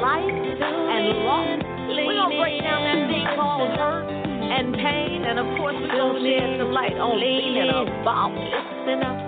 [0.00, 1.60] life and loss.
[1.92, 6.24] We're gonna break down that thing called hurt and pain, and of course we're gonna
[6.24, 8.32] shed some light on being a about.
[8.32, 9.18] Listen up.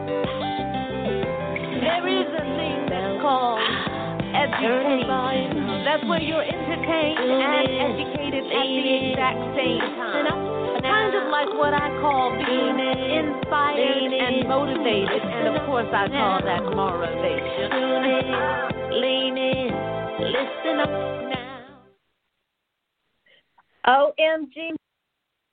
[1.82, 3.60] There is a thing that's called
[4.32, 5.84] edutainment.
[5.84, 10.80] That's where you're entertained and educated at the exact same time.
[10.82, 16.40] Kind of like what I call being inspired and motivated, and of course I call
[16.42, 18.68] that motivation.
[20.32, 21.68] Listen up now.
[23.86, 24.70] OMG.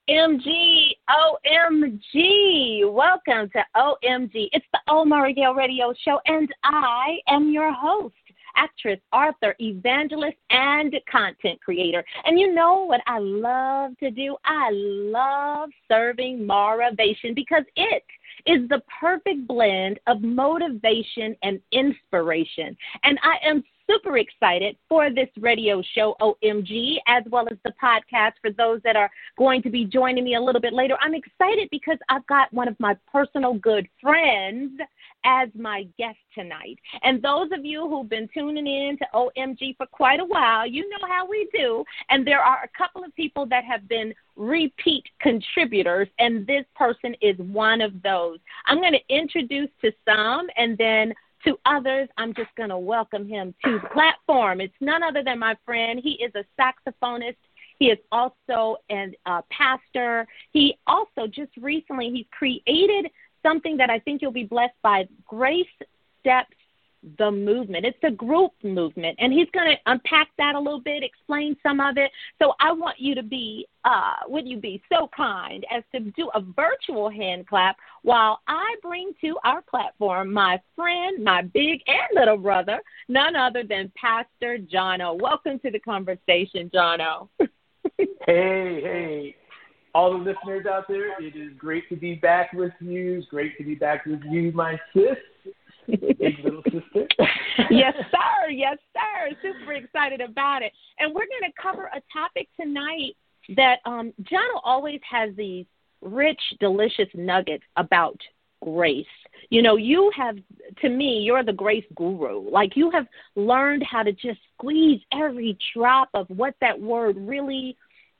[0.10, 2.94] OMG, OMG.
[2.94, 4.48] Welcome to OMG.
[4.54, 8.16] It's the Omar Gale Radio Show, and I am your host,
[8.56, 12.02] actress, author, evangelist, and content creator.
[12.24, 14.38] And you know what I love to do?
[14.46, 18.04] I love serving motivation because it
[18.46, 22.78] is the perfect blend of motivation and inspiration.
[23.04, 28.34] And I am super excited for this radio show, OMG, as well as the podcast
[28.42, 30.96] for those that are going to be joining me a little bit later.
[31.02, 34.80] I'm excited because I've got one of my personal good friends
[35.26, 36.78] as my guest tonight.
[37.04, 40.88] And those of you who've been tuning in to OMG for quite a while, you
[40.90, 41.84] know how we do.
[42.10, 47.16] And there are a couple of people that have been repeat contributors, and this person
[47.22, 48.40] is one of those.
[48.68, 51.14] I'm going to introduce to some and then
[51.46, 54.62] to others, I'm just going to welcome him to the platform.
[54.62, 56.00] It's none other than my friend.
[56.04, 57.38] He is a saxophonist.
[57.80, 60.28] He is also a uh, pastor.
[60.52, 63.10] He also just recently he's created
[63.42, 65.08] something that I think you'll be blessed by.
[65.26, 65.66] Grace
[66.20, 66.56] Steps
[67.18, 67.86] the movement.
[67.86, 71.80] It's a group movement, and he's going to unpack that a little bit, explain some
[71.80, 72.12] of it.
[72.42, 76.30] So I want you to be, uh, would you be so kind as to do
[76.36, 82.08] a virtual hand clap while I bring to our platform my friend, my big and
[82.14, 85.20] little brother, none other than Pastor Jonno.
[85.20, 87.30] Welcome to the conversation, Jonno.
[87.98, 89.36] hey, hey.
[89.96, 93.18] All the listeners out there, it is great to be back with you.
[93.18, 95.18] It's great to be back with you, my sis
[97.70, 98.50] yes, sir.
[98.50, 99.36] Yes, sir.
[99.42, 100.72] Super excited about it.
[101.00, 103.16] And we're going to cover a topic tonight
[103.56, 105.66] that um, John always has these
[106.02, 108.18] rich, delicious nuggets about
[108.62, 109.06] grace.
[109.50, 110.38] You know, you have,
[110.82, 112.50] to me, you're the grace guru.
[112.50, 117.76] Like, you have learned how to just squeeze every drop of what that word really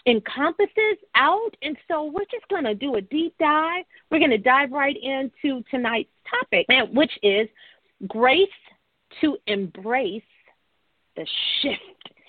[0.06, 1.52] encompasses out.
[1.62, 3.84] And so we're just going to do a deep dive.
[4.10, 7.48] We're going to dive right into tonight's topic, which is
[8.08, 8.48] grace
[9.22, 10.22] to embrace
[11.16, 11.26] the
[11.62, 11.82] shift.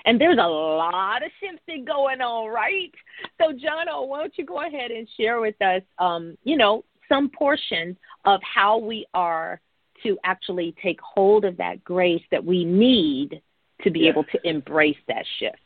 [0.07, 2.91] And there's a lot of shifting going on, right?
[3.39, 7.29] So, John, why don't you go ahead and share with us, um, you know, some
[7.29, 9.61] portions of how we are
[10.03, 13.43] to actually take hold of that grace that we need
[13.83, 15.59] to be able to embrace that shift.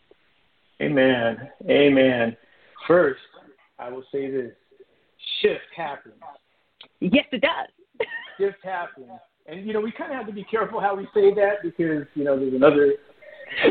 [0.82, 1.48] Amen.
[1.68, 2.36] Amen.
[2.88, 3.20] First,
[3.78, 4.52] I will say this
[5.40, 6.14] shift happens.
[7.00, 7.68] Yes, it does.
[8.38, 9.10] Shift happens.
[9.46, 12.06] And, you know, we kind of have to be careful how we say that because,
[12.14, 12.94] you know, there's another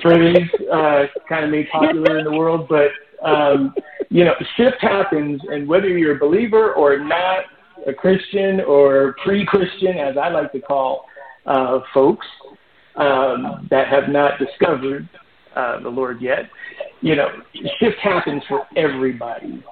[0.01, 2.69] phrase uh, kind of made popular in the world.
[2.69, 2.90] But,
[3.28, 3.74] um,
[4.09, 5.41] you know, shift happens.
[5.50, 7.46] And whether you're a believer or not,
[7.88, 11.06] a Christian or pre Christian, as I like to call
[11.45, 12.25] uh, folks
[12.95, 15.09] um, that have not discovered
[15.56, 16.50] uh, the Lord yet,
[17.01, 17.28] you know,
[17.80, 19.63] shift happens for everybody.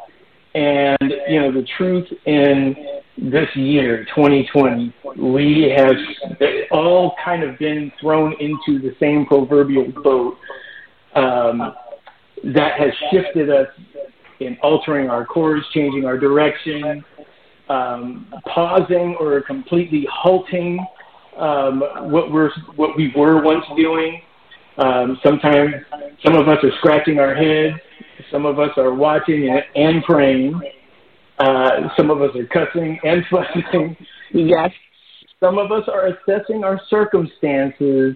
[0.53, 2.75] And, you know, the truth in
[3.17, 5.95] this year, 2020, we have
[6.71, 10.37] all kind of been thrown into the same proverbial boat
[11.15, 11.73] um,
[12.43, 13.67] that has shifted us
[14.39, 17.03] in altering our course, changing our direction,
[17.69, 20.79] um, pausing or completely halting
[21.37, 21.81] um,
[22.11, 24.21] what we're what we were once doing,
[24.77, 25.73] um, sometimes
[26.25, 27.75] some of us are scratching our heads.
[28.31, 30.59] Some of us are watching and, and praying.
[31.41, 33.97] Uh, some of us are cussing and fussing.
[34.31, 34.71] Yes.
[35.39, 38.15] Some of us are assessing our circumstances.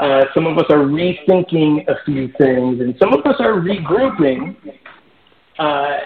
[0.00, 4.56] Uh, some of us are rethinking a few things, and some of us are regrouping
[5.58, 5.98] Uh,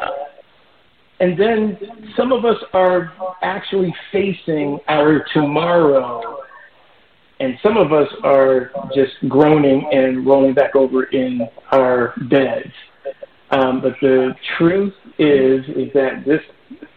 [1.20, 1.78] and then
[2.16, 3.12] some of us are
[3.42, 6.38] actually facing our tomorrow,
[7.40, 12.72] and some of us are just groaning and rolling back over in our beds.
[13.50, 16.42] Um, but the truth is, is that this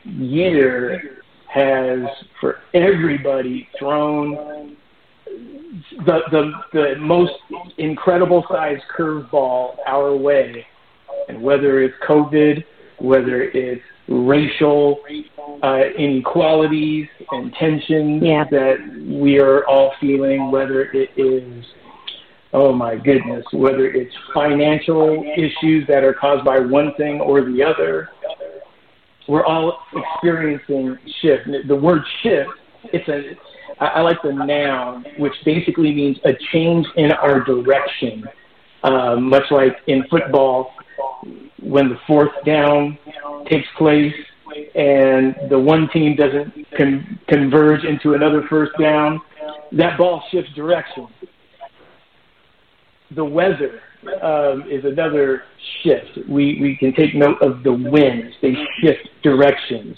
[0.04, 2.00] year has,
[2.40, 4.76] for everybody, thrown
[6.06, 7.34] the the the most
[7.78, 10.66] incredible sized curveball our way,
[11.30, 12.64] and whether it's COVID,
[13.00, 15.00] whether it's racial
[15.64, 18.44] uh, inequalities and tensions yeah.
[18.52, 18.78] that
[19.08, 21.64] we are all feeling, whether it is
[22.54, 27.64] oh my goodness, whether it's financial issues that are caused by one thing or the
[27.64, 28.10] other,
[29.28, 31.48] we're all experiencing shift.
[31.68, 32.50] The word shift,
[32.86, 33.38] it's a
[33.82, 38.24] I like the noun, which basically means a change in our direction.
[38.84, 40.72] Uh, much like in football,
[41.62, 42.98] when the fourth down
[43.50, 44.14] takes place
[44.76, 49.20] and the one team doesn't con- converge into another first down,
[49.72, 51.08] that ball shifts direction.
[53.16, 53.82] The weather
[54.22, 55.44] um, is another
[55.84, 56.28] shift.
[56.30, 59.98] We, we can take note of the winds, they shift directions.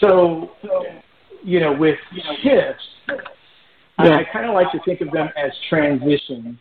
[0.00, 0.50] So,
[1.42, 1.98] you know, with
[2.42, 2.84] shifts,
[3.98, 4.18] yeah.
[4.18, 6.58] I kind of like to think of them as transitions.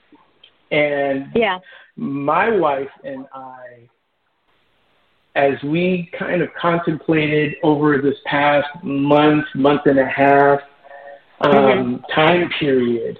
[0.71, 1.59] And yeah.
[1.97, 3.89] my wife and I,
[5.35, 10.59] as we kind of contemplated over this past month, month and a half
[11.41, 11.95] um, mm-hmm.
[12.13, 13.19] time period,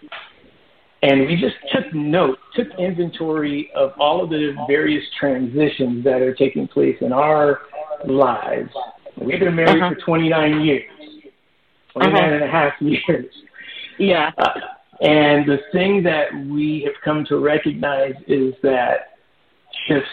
[1.06, 6.34] and we just took note, took inventory of all of the various transitions that are
[6.34, 7.60] taking place in our
[8.08, 8.70] lives.
[9.22, 9.94] We've been married uh-huh.
[10.00, 10.84] for 29 years,
[11.94, 12.34] 29 uh-huh.
[12.34, 13.32] and a half years.
[14.00, 14.32] Yeah.
[14.38, 14.60] Uh,
[15.02, 19.18] and the thing that we have come to recognize is that
[19.88, 20.10] shifts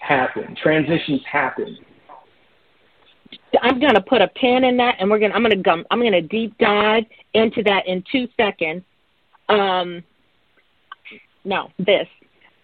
[0.00, 1.78] happen, transitions happen.
[3.62, 5.32] I'm going to put a pin in that, and we're going.
[5.32, 5.84] I'm going to.
[5.90, 8.82] I'm going to deep dive into that in two seconds.
[9.48, 10.02] Um,
[11.44, 12.06] no, this.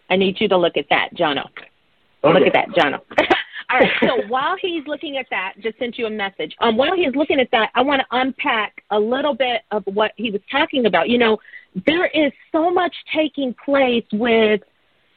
[0.09, 1.47] I need you to look at that, Jonno.
[1.47, 2.39] Okay.
[2.39, 3.01] Look at that, Jonno.
[3.71, 3.91] All right.
[4.03, 6.55] So while he's looking at that, just sent you a message.
[6.61, 10.13] Um, while he's looking at that, I want to unpack a little bit of what
[10.17, 11.09] he was talking about.
[11.09, 11.39] You know,
[11.87, 14.61] there is so much taking place with,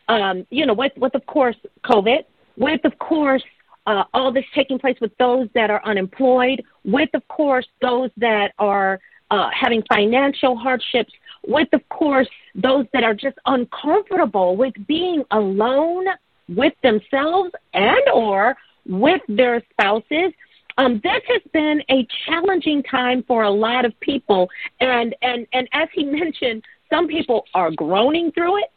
[0.07, 2.25] um, you know, with with of course COVID,
[2.57, 3.43] with of course
[3.87, 8.51] uh, all this taking place with those that are unemployed, with of course those that
[8.59, 8.99] are
[9.31, 11.11] uh, having financial hardships,
[11.47, 16.05] with of course those that are just uncomfortable with being alone
[16.49, 18.55] with themselves and or
[18.85, 20.33] with their spouses
[20.77, 24.49] um, this has been a challenging time for a lot of people,
[24.79, 28.71] and and and as he mentioned, some people are groaning through it.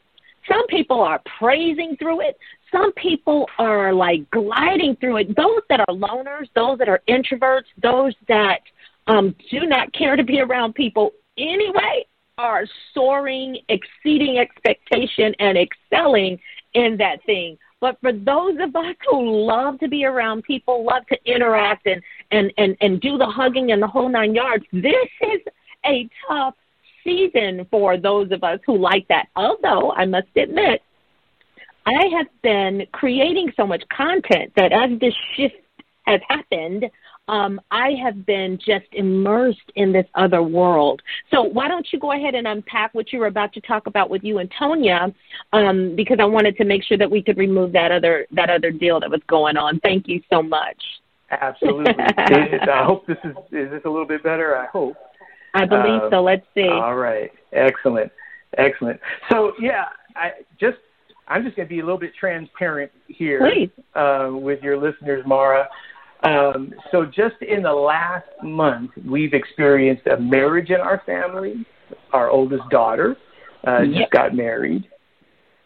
[0.49, 2.39] Some people are praising through it.
[2.71, 5.37] Some people are like gliding through it.
[5.37, 8.61] Those that are loners, those that are introverts, those that
[9.09, 12.05] um, do not care to be around people anyway,
[12.39, 16.39] are soaring, exceeding expectation, and excelling
[16.75, 17.57] in that thing.
[17.81, 22.03] But for those of us who love to be around people, love to interact and,
[22.31, 25.41] and, and, and do the hugging and the whole nine yards, this is
[25.85, 26.55] a tough
[27.05, 29.29] season for those of us who like that.
[29.37, 30.83] Although I must admit,
[31.87, 35.55] I have been creating so much content that as this shift
[36.07, 36.87] has happened,
[37.29, 41.03] um, I have been just immersed in this other world.
[41.31, 44.11] So why don't you go ahead and unpack what you were about to talk about
[44.11, 45.15] with you and Tonya,
[45.53, 48.71] um, because I wanted to make sure that we could remove that other that other
[48.71, 49.81] deal that was going on.
[49.81, 50.81] Thank you so much.
[51.31, 51.93] Absolutely.
[52.19, 54.57] I hope this is is this a little bit better.
[54.57, 54.97] I hope.
[55.55, 56.23] I believe uh, so.
[56.23, 56.69] Let's see.
[56.69, 57.31] All right.
[57.53, 58.13] Excellent.
[58.59, 59.01] Excellent.
[59.31, 60.79] So yeah, I just
[61.29, 65.69] I'm just going to be a little bit transparent here uh, with your listeners, Maura.
[66.23, 71.67] Um, so just in the last month, we've experienced a marriage in our family.
[72.13, 73.17] Our oldest daughter
[73.67, 74.01] uh, yep.
[74.01, 74.89] just got married.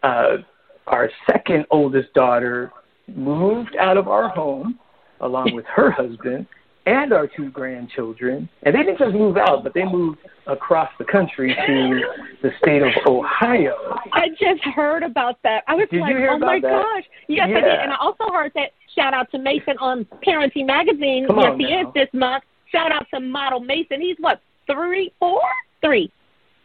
[0.03, 0.39] Uh,
[0.87, 2.73] our second oldest daughter
[3.09, 4.79] moved out of our home
[5.21, 6.47] along with her husband
[6.87, 8.49] and our two grandchildren.
[8.63, 12.01] And they didn't just move out, but they moved across the country to
[12.43, 13.99] the state of Ohio.
[14.13, 15.63] I just heard about that.
[15.69, 16.69] I was did like, oh my that?
[16.69, 17.05] gosh.
[17.29, 17.59] Yes, yeah.
[17.59, 17.81] I did.
[17.81, 21.27] And I also heard that shout out to Mason on Parenting Magazine.
[21.27, 21.89] Come yes, he now.
[21.89, 22.45] is this month.
[22.71, 24.01] Shout out to Model Mason.
[24.01, 25.43] He's what, three, four?
[25.83, 26.11] Three.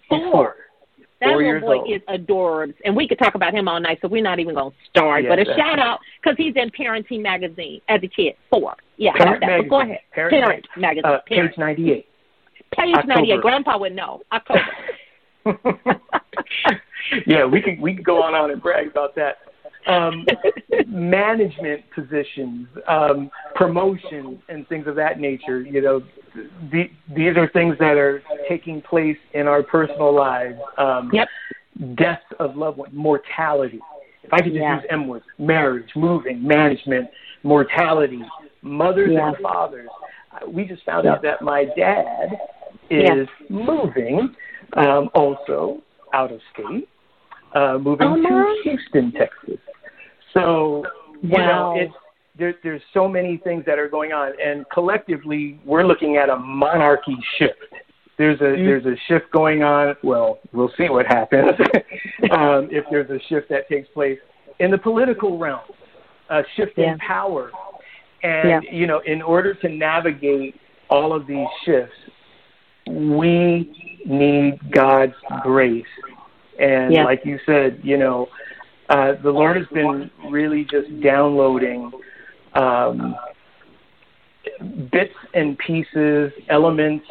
[0.09, 0.55] Four.
[1.21, 1.91] That Four little boy old.
[1.91, 4.71] is adorable, and we could talk about him all night, so we're not even going
[4.71, 5.23] to start.
[5.23, 8.33] Yes, but a shout out because he's in Parenting Magazine as a kid.
[8.49, 9.47] Four, yeah, Parent that.
[9.47, 9.69] magazine.
[9.69, 9.99] Go ahead.
[10.13, 11.05] Parent, Parent Magazine.
[11.05, 11.51] Uh, Parent.
[11.51, 12.05] Page ninety-eight.
[12.77, 13.15] Page October.
[13.15, 13.41] ninety-eight.
[13.41, 14.21] Grandpa would know.
[14.33, 14.59] October.
[17.25, 19.37] yeah, we could we could go on on and brag about that.
[19.87, 20.25] Um,
[20.87, 25.61] management positions, um, promotions, and things of that nature.
[25.61, 26.03] You know,
[26.71, 30.57] the, these are things that are taking place in our personal lives.
[30.77, 31.27] Um, yep.
[31.95, 33.79] Death of loved ones, mortality.
[34.23, 34.75] If I could just Yeah.
[34.77, 37.09] use M words, marriage, moving, management,
[37.43, 38.23] mortality,
[38.61, 39.27] mothers Yeah.
[39.27, 39.89] and fathers.
[40.31, 41.13] Uh, We just found Yeah.
[41.13, 42.39] out that my dad
[42.89, 44.35] is moving
[44.73, 45.81] um, also
[46.13, 46.87] out of state,
[47.53, 48.61] uh, moving Oh, to.
[48.63, 49.59] Houston, Texas.
[50.35, 50.83] So,
[51.21, 51.73] you Wow.
[51.73, 51.93] know, it's,
[52.37, 56.35] there, there's so many things that are going on, and collectively, we're looking at a
[56.35, 57.55] monarchy shift.
[58.17, 58.65] There's a Mm.
[58.65, 59.95] there's a shift going on.
[60.03, 61.51] Well, we'll see what happens
[62.31, 64.19] um, if there's a shift that takes place
[64.59, 65.61] in the political realm,
[66.29, 66.93] a shift Yeah.
[66.93, 67.51] in power,
[68.23, 68.71] and Yeah.
[68.71, 70.55] you know, in order to navigate
[70.89, 71.95] all of these shifts,
[72.87, 73.69] we
[74.05, 75.85] need God's grace.
[76.59, 77.03] And Yeah.
[77.03, 78.29] like you said, you know,
[78.89, 81.91] uh, the Lord has been really just downloading
[82.53, 83.15] um,
[84.91, 87.05] bits and pieces, elements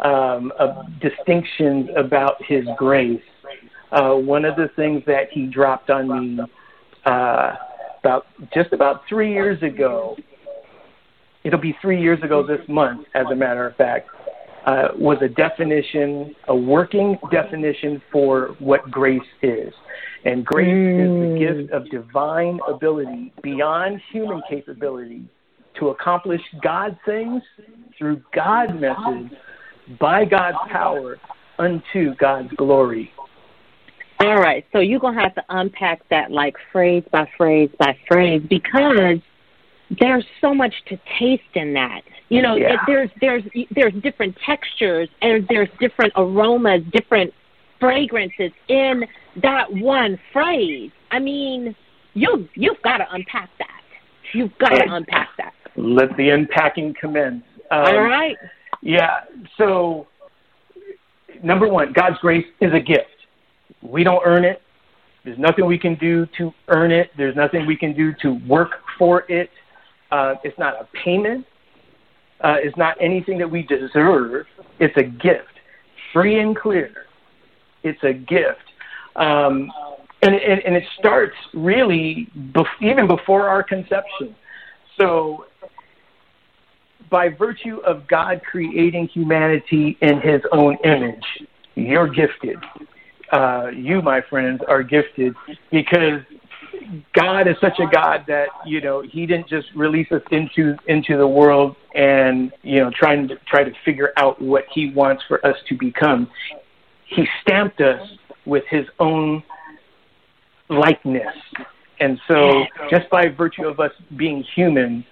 [0.00, 3.20] um, of distinctions about His grace.
[3.92, 6.44] Uh, one of the things that He dropped on me
[7.04, 7.54] uh,
[8.00, 10.16] about just about three years ago.
[11.44, 14.08] It'll be three years ago this month, as a matter of fact.
[14.66, 19.72] Uh, was a definition, a working definition for what grace is.
[20.24, 25.22] And grace is the gift of divine ability beyond human capability
[25.78, 27.42] to accomplish God things
[27.96, 29.32] through God's methods
[30.00, 31.16] by God's power
[31.60, 33.12] unto God's glory.
[34.18, 38.42] All right, so you're gonna have to unpack that like phrase by phrase by phrase
[38.48, 39.18] because
[40.00, 42.02] there's so much to taste in that.
[42.28, 42.74] You know, Yeah.
[42.74, 47.32] it, there's there's there's different textures and there's different aromas, different
[47.78, 49.04] fragrances in
[49.42, 50.90] that one phrase.
[51.10, 51.74] I mean,
[52.14, 53.82] you you've got to unpack that.
[54.32, 55.52] You've got to unpack that.
[55.76, 57.44] Let the unpacking commence.
[57.70, 58.36] Um, All right.
[58.82, 59.20] Yeah.
[59.56, 60.06] So,
[61.42, 63.06] number one, God's grace is a gift.
[63.82, 64.62] We don't earn it.
[65.24, 67.10] There's nothing we can do to earn it.
[67.16, 69.50] There's nothing we can do to work for it.
[70.10, 71.44] Uh, it's not a payment.
[72.40, 74.46] Uh, it's not anything that we deserve.
[74.78, 75.60] It's a gift,
[76.12, 77.06] free and clear.
[77.82, 78.60] It's a gift.
[79.16, 79.70] Um,
[80.22, 84.34] and, and, and it starts really bef- even before our conception.
[84.98, 85.46] So
[87.10, 91.24] by virtue of God creating humanity in his own image,
[91.74, 92.56] you're gifted.
[93.32, 95.34] Uh, you, my friends, are gifted
[95.70, 96.20] because
[97.14, 101.16] God is such a God that, you know, he didn't just release us into into
[101.16, 105.44] the world and, you know, trying to try to figure out what he wants for
[105.46, 106.28] us to become.
[107.06, 108.00] He stamped us
[108.44, 109.42] with his own
[110.68, 111.34] likeness.
[112.00, 115.04] And so just by virtue of us being human,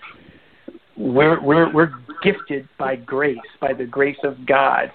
[0.97, 1.92] we're we're we're
[2.23, 4.92] gifted by grace, by the grace of God.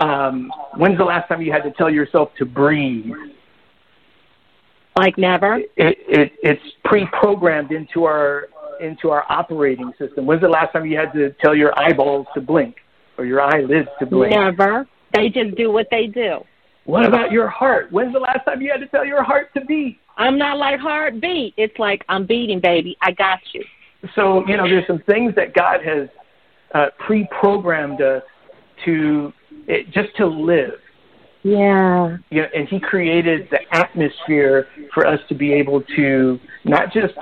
[0.00, 3.12] Um, when's the last time you had to tell yourself to breathe?
[4.96, 5.56] Like never.
[5.56, 8.48] It, it it's pre-programmed into our
[8.80, 10.26] into our operating system.
[10.26, 12.76] When's the last time you had to tell your eyeballs to blink
[13.18, 14.34] or your eyelids to blink?
[14.34, 14.86] Never.
[15.14, 16.40] They just do what they do.
[16.84, 17.90] What about your heart?
[17.92, 19.98] When's the last time you had to tell your heart to beat?
[20.16, 21.54] I'm not like heartbeat.
[21.56, 22.96] It's like I'm beating, baby.
[23.00, 23.64] I got you.
[24.14, 26.08] So you know, there's some things that God has
[26.74, 28.22] uh, pre-programmed us
[28.84, 29.32] to
[29.66, 30.74] it, just to live.
[31.44, 32.16] Yeah.
[32.30, 37.14] You know, and He created the atmosphere for us to be able to not just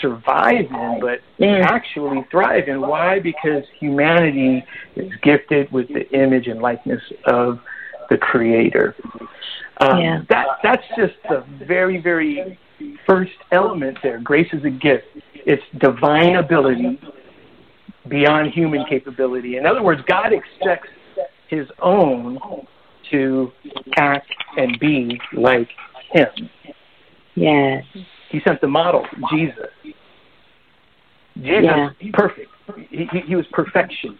[0.00, 1.66] survive in, but Yeah.
[1.66, 2.82] actually thrive in.
[2.82, 3.20] Why?
[3.20, 4.62] Because humanity
[4.96, 7.58] is gifted with the image and likeness of
[8.10, 8.94] the Creator.
[9.80, 10.22] Um, Yeah.
[10.28, 12.58] That that's just the very very
[13.06, 14.18] first element there.
[14.18, 15.06] Grace is a gift.
[15.46, 17.00] It's divine ability
[18.08, 19.56] beyond human capability.
[19.56, 20.88] In other words, God expects
[21.48, 22.38] His own
[23.10, 23.52] to
[23.96, 25.68] act and be like
[26.12, 26.28] Him.
[27.34, 27.84] Yes.
[28.30, 29.66] He sent the model, Jesus.
[31.36, 31.90] Jesus, Yeah.
[32.12, 32.50] perfect.
[32.90, 34.18] He, he, he was perfection.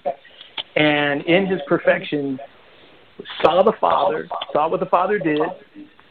[0.76, 2.38] And in his perfection,
[3.40, 5.40] saw the Father, saw what the Father did,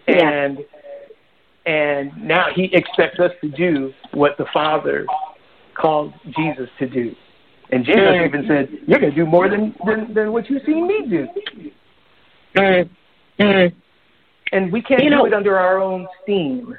[0.08, 0.60] and
[1.66, 5.06] and now he expects us to do what the Father
[5.76, 7.16] called Jesus to do.
[7.72, 8.26] And Jesus Mm.
[8.26, 11.28] even said, You're gonna do more than, than, than what you've seen me do.
[12.56, 12.90] Mm.
[13.40, 13.74] Mm.
[14.52, 16.78] And we can't You do know- it under our own steam.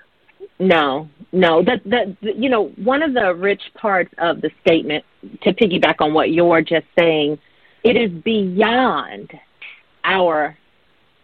[0.61, 1.63] No, no.
[1.65, 5.05] That the you know one of the rich parts of the statement
[5.43, 7.39] to piggyback on what you're just saying,
[7.83, 9.33] it is beyond
[10.05, 10.57] our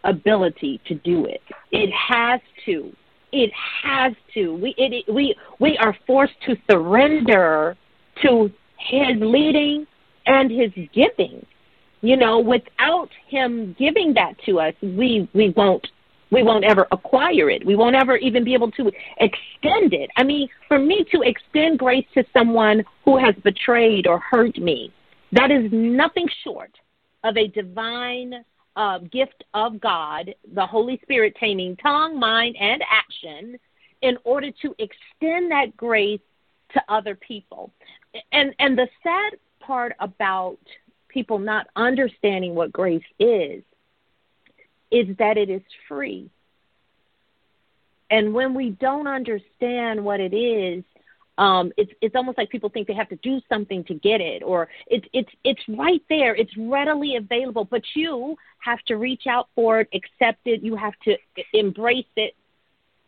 [0.03, 1.41] ability to do it.
[1.71, 2.93] It has to
[3.31, 3.51] It
[3.83, 4.53] has to.
[4.55, 7.77] We it, we we are forced to surrender
[8.23, 9.87] to his leading
[10.25, 11.45] and his giving.
[12.01, 15.85] You know, without him giving that to us, we we won't
[16.31, 17.65] we won't ever acquire it.
[17.65, 20.09] We won't ever even be able to extend it.
[20.15, 24.91] I mean, for me to extend grace to someone who has betrayed or hurt me,
[25.33, 26.71] that is nothing short
[27.23, 33.59] of a divine uh, gift of God, the Holy Spirit taming tongue, mind, and action
[34.01, 36.21] in order to extend that grace
[36.73, 37.71] to other people.
[38.31, 40.57] And and the sad part about
[41.11, 43.63] people not understanding what grace is
[44.91, 46.29] is that it is free.
[48.09, 50.83] And when we don't understand what it is,
[51.37, 54.43] um, it's it's almost like people think they have to do something to get it,
[54.43, 59.47] or it's it's it's right there, it's readily available, but you have to reach out
[59.55, 61.15] for it, accept it, you have to
[61.53, 62.35] embrace it,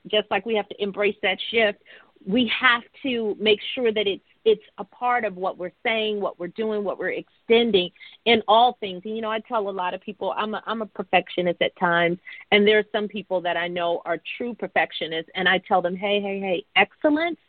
[0.08, 1.80] just like we have to embrace that shift.
[2.26, 6.38] We have to make sure that it's it's a part of what we're saying, what
[6.38, 7.90] we're doing, what we're extending
[8.26, 9.02] in all things.
[9.06, 11.76] And you know, I tell a lot of people I'm a I'm a perfectionist at
[11.78, 12.20] times,
[12.52, 15.96] and there are some people that I know are true perfectionists, and I tell them,
[15.96, 17.40] hey, hey, hey, excellence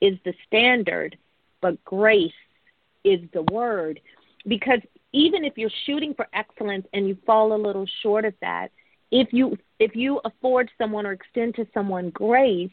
[0.00, 1.16] is the standard,
[1.60, 2.32] but grace
[3.04, 4.00] is the word.
[4.46, 4.80] Because
[5.12, 8.70] even if you're shooting for excellence and you fall a little short of that,
[9.10, 12.70] if you if you afford someone or extend to someone grace,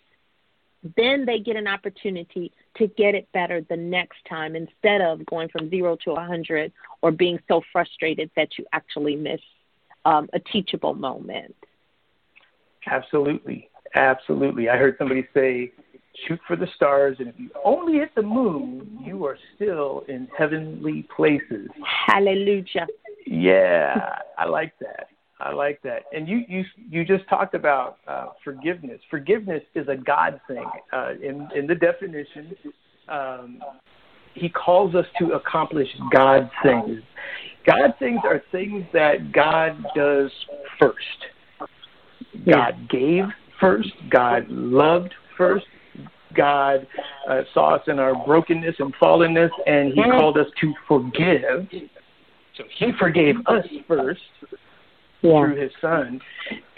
[0.98, 5.50] then they get an opportunity to get it better the next time instead of going
[5.50, 6.72] from zero to a 100
[7.02, 9.40] or being so frustrated that you actually miss
[10.06, 11.56] um, a teachable moment.
[12.88, 13.70] Absolutely.
[13.94, 14.70] Absolutely.
[14.70, 15.72] I heard somebody say,
[16.28, 20.28] shoot for the stars, and if you only hit the moon, you are still in
[20.38, 21.70] heavenly places.
[22.08, 22.88] Hallelujah.
[23.26, 25.08] Yeah, I like that.
[25.42, 26.04] I like that.
[26.14, 29.00] And you you you just talked about uh, forgiveness.
[29.10, 30.66] Forgiveness is a God thing.
[30.94, 32.56] Uh, in in the definition,
[33.10, 33.60] um,
[34.36, 37.02] He calls us to accomplish God things.
[37.66, 40.30] God things are things that God does
[40.80, 40.98] first.
[42.46, 43.24] God gave
[43.60, 43.90] first.
[44.12, 45.66] God loved first.
[46.36, 46.88] God
[47.28, 51.68] uh, saw us in our brokenness and fallenness, and He called us to forgive.
[52.58, 54.22] So He forgave us first
[55.22, 55.40] yeah.
[55.40, 56.20] through his son.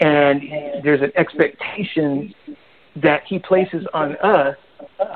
[0.00, 0.42] And
[0.82, 2.34] there's an expectation
[3.02, 4.56] that he places on us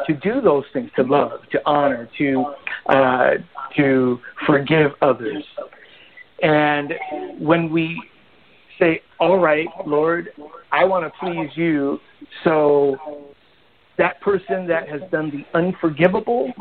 [0.07, 2.45] to do those things, to love, to honor, to
[2.89, 3.31] uh,
[3.77, 5.45] to forgive others.
[6.43, 6.95] And
[7.39, 8.01] when we
[8.79, 10.31] say, "All right, Lord,
[10.73, 11.99] I want to please you,"
[12.45, 12.97] so
[13.99, 16.53] that person that has done the unforgivable,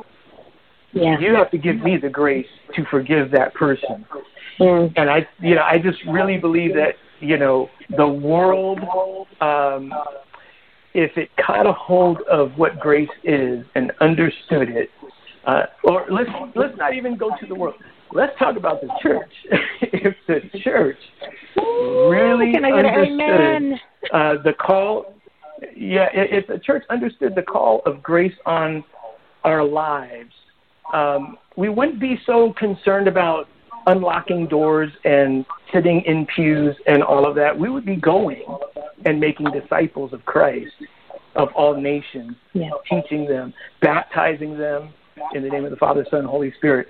[0.91, 1.19] yeah.
[1.19, 4.05] you have to give me the grace to forgive that person.
[4.59, 4.93] Mm.
[4.95, 8.79] And I, you know, I just really believe that, you know, the world,
[9.41, 9.93] um,
[10.93, 14.89] if it caught a hold of what grace is and understood it,
[15.45, 17.75] uh, or let's let's not even go to the world.
[18.11, 19.31] Let's talk about the church.
[19.81, 20.97] if the church
[21.55, 23.79] really understood
[24.13, 25.13] uh, the call,
[25.75, 28.83] yeah, if the church understood the call of grace on
[29.43, 30.31] our lives,
[30.93, 33.47] um, we wouldn't be so concerned about
[33.85, 37.57] unlocking doors and sitting in pews and all of that.
[37.57, 38.43] We would be going
[39.05, 40.71] and making disciples of Christ
[41.35, 42.69] of all nations, yeah.
[42.89, 44.93] teaching them, baptizing them
[45.33, 46.87] in the name of the Father, Son, and Holy Spirit.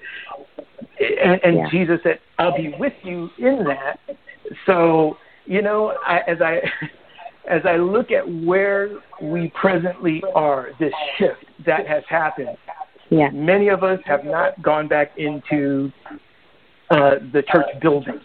[1.00, 1.70] And, and yeah.
[1.70, 4.00] Jesus said, "I'll be with you in that."
[4.66, 6.62] So you know, I, as I
[7.50, 8.90] as I look at where
[9.22, 12.58] we presently are, this shift that has happened,
[13.10, 13.30] yeah.
[13.32, 15.92] many of us have not gone back into
[16.90, 18.22] uh, the church buildings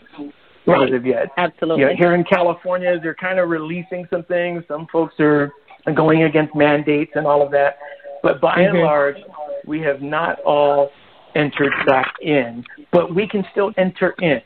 [0.66, 0.88] right.
[0.88, 1.28] as of yet.
[1.36, 1.82] Absolutely.
[1.82, 4.62] You know, here in California, they're kind of releasing some things.
[4.68, 5.52] Some folks are
[5.94, 7.78] going against mandates and all of that.
[8.22, 8.76] But by mm-hmm.
[8.76, 9.16] and large,
[9.66, 10.90] we have not all
[11.34, 14.40] entered back in, but we can still enter in.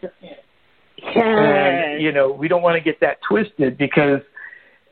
[1.14, 4.20] And, you know, we don't want to get that twisted because,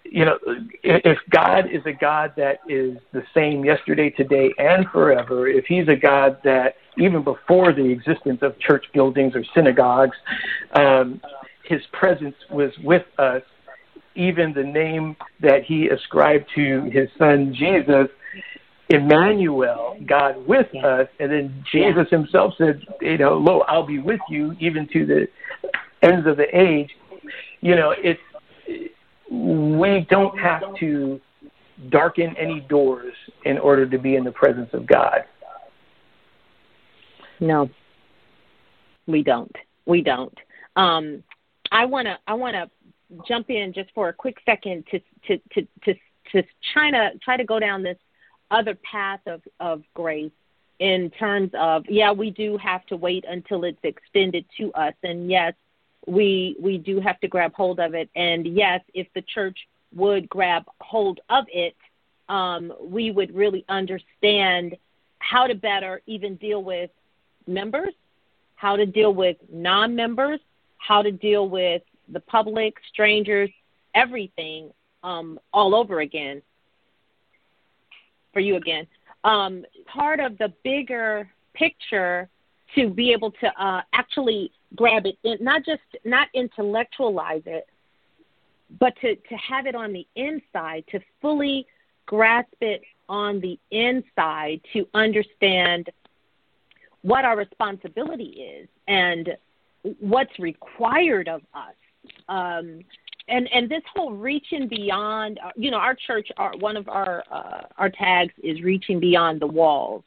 [0.04, 0.38] you know,
[0.82, 5.88] if God is a God that is the same yesterday, today, and forever, if He's
[5.88, 10.16] a God that even before the existence of church buildings or synagogues,
[10.74, 11.20] um,
[11.64, 13.42] his presence was with us.
[14.16, 18.06] Even the name that he ascribed to his son Jesus,
[18.88, 24.20] Emmanuel, God with us, and then Jesus himself said, you know, lo, I'll be with
[24.28, 25.26] you even to the
[26.02, 26.90] ends of the age.
[27.60, 28.20] You know, it's
[29.30, 31.20] we don't have to
[31.90, 35.24] darken any doors in order to be in the presence of God.
[37.40, 37.68] No,
[39.06, 39.54] we don't.
[39.86, 40.36] We don't.
[40.76, 41.22] Um,
[41.72, 42.70] I wanna I wanna
[43.26, 45.94] jump in just for a quick second to to to to
[46.32, 47.98] to try to try to go down this
[48.50, 50.32] other path of of grace
[50.78, 55.30] in terms of yeah we do have to wait until it's extended to us and
[55.30, 55.54] yes
[56.06, 58.08] we we do have to grab hold of it.
[58.16, 59.58] And yes if the church
[59.94, 61.76] would grab hold of it
[62.28, 64.76] um, we would really understand
[65.18, 66.90] how to better even deal with
[67.46, 67.94] members
[68.56, 70.40] how to deal with non-members
[70.78, 73.50] how to deal with the public strangers
[73.94, 74.70] everything
[75.02, 76.42] um, all over again.
[78.32, 78.86] For you again.
[79.22, 82.28] Um, part of the bigger picture
[82.74, 87.66] to be able to uh, actually grab it, in, not just not intellectualize it,
[88.78, 91.66] but to, to have it on the inside, to fully
[92.06, 95.90] grasp it on the inside, to understand
[97.02, 99.36] what our responsibility is and
[100.00, 101.74] what's required of us.
[102.28, 102.80] Um,
[103.28, 107.24] and and this whole reaching beyond uh, you know our church our one of our
[107.30, 110.02] uh, our tags is reaching beyond the walls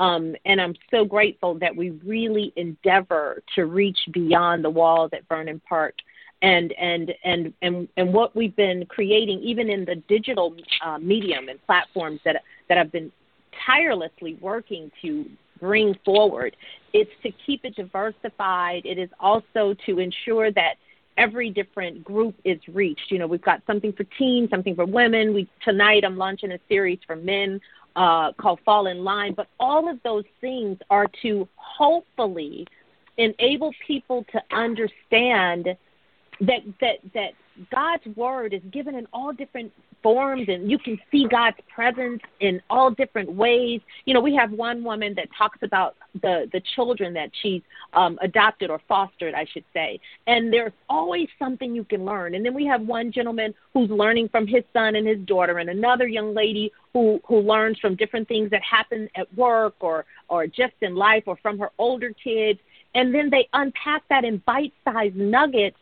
[0.00, 5.28] um, and I'm so grateful that we really endeavor to reach beyond the walls at
[5.28, 5.94] Vernon Park
[6.40, 11.50] and and and and and what we've been creating even in the digital uh, medium
[11.50, 13.12] and platforms that that I've been
[13.66, 15.26] tirelessly working to
[15.60, 16.56] bring forward
[16.94, 20.76] it's to keep it diversified it is also to ensure that
[21.18, 23.10] every different group is reached.
[23.10, 25.34] You know, we've got something for teens, something for women.
[25.34, 27.60] We tonight I'm launching a series for men
[27.96, 29.34] uh, called Fall in Line.
[29.34, 32.66] But all of those things are to hopefully
[33.16, 35.76] enable people to understand
[36.40, 37.32] that that that
[37.70, 42.60] God's word is given in all different forms and you can see God's presence in
[42.70, 43.80] all different ways.
[44.06, 48.18] You know, we have one woman that talks about the the children that she's um,
[48.22, 52.34] adopted or fostered, I should say, and there's always something you can learn.
[52.34, 55.70] And then we have one gentleman who's learning from his son and his daughter, and
[55.70, 60.46] another young lady who who learns from different things that happen at work or or
[60.46, 62.58] just in life or from her older kids.
[62.92, 65.76] And then they unpack that in bite-sized nuggets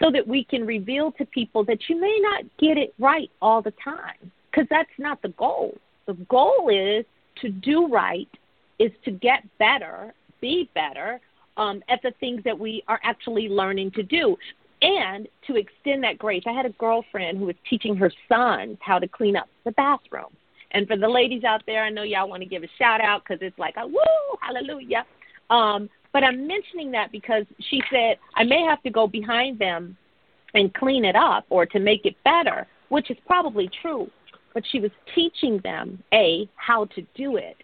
[0.00, 3.60] so that we can reveal to people that you may not get it right all
[3.62, 5.76] the time because that's not the goal.
[6.06, 7.04] The goal is
[7.42, 8.28] to do right,
[8.78, 11.20] is to get better, be better
[11.56, 14.36] um, at the things that we are actually learning to do.
[14.82, 18.98] And to extend that grace, I had a girlfriend who was teaching her sons how
[18.98, 20.34] to clean up the bathroom.
[20.72, 23.22] And for the ladies out there, I know y'all want to give a shout out
[23.22, 24.00] because it's like, a, woo,
[24.40, 25.04] hallelujah.
[25.50, 29.96] Um, but I'm mentioning that because she said I may have to go behind them
[30.54, 34.10] and clean it up or to make it better, which is probably true.
[34.52, 37.56] But she was teaching them A, how to do it,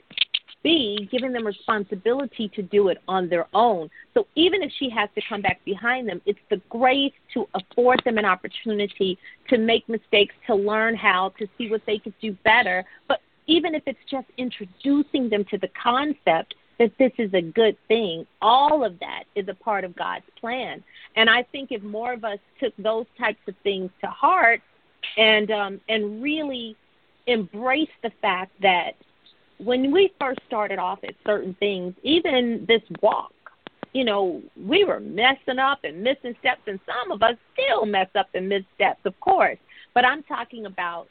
[0.62, 3.90] B, giving them responsibility to do it on their own.
[4.14, 8.02] So even if she has to come back behind them, it's the grace to afford
[8.04, 12.36] them an opportunity to make mistakes, to learn how, to see what they could do
[12.44, 12.84] better.
[13.08, 17.76] But even if it's just introducing them to the concept that this is a good
[17.88, 18.26] thing.
[18.42, 20.82] All of that is a part of God's plan.
[21.16, 24.60] And I think if more of us took those types of things to heart
[25.16, 26.76] and um, and really
[27.26, 28.92] embrace the fact that
[29.58, 33.32] when we first started off at certain things, even this walk,
[33.92, 38.08] you know, we were messing up and missing steps, and some of us still mess
[38.14, 39.58] up and miss steps, of course.
[39.94, 41.08] But I'm talking about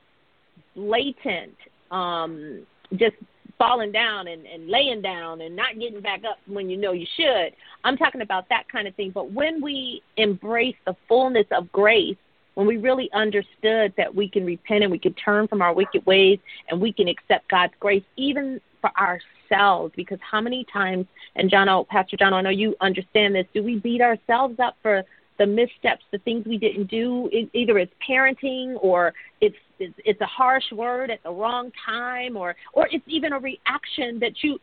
[0.76, 1.56] blatant,
[1.90, 3.16] um, just
[3.58, 7.06] falling down and, and laying down and not getting back up when you know you
[7.16, 7.54] should.
[7.84, 9.12] I'm talking about that kind of thing.
[9.12, 12.18] But when we embrace the fullness of grace,
[12.56, 16.06] when we really understood that we can repent and we can turn from our wicked
[16.06, 16.40] ways
[16.70, 21.68] and we can accept God's grace, even for ourselves, because how many times, and John,
[21.70, 25.04] oh, Pastor John, I know you understand this, do we beat ourselves up for
[25.38, 27.30] the missteps, the things we didn't do.
[27.32, 32.38] It, either it's parenting or it's, it's it's a harsh word at the wrong time,
[32.38, 34.60] or or it's even a reaction that you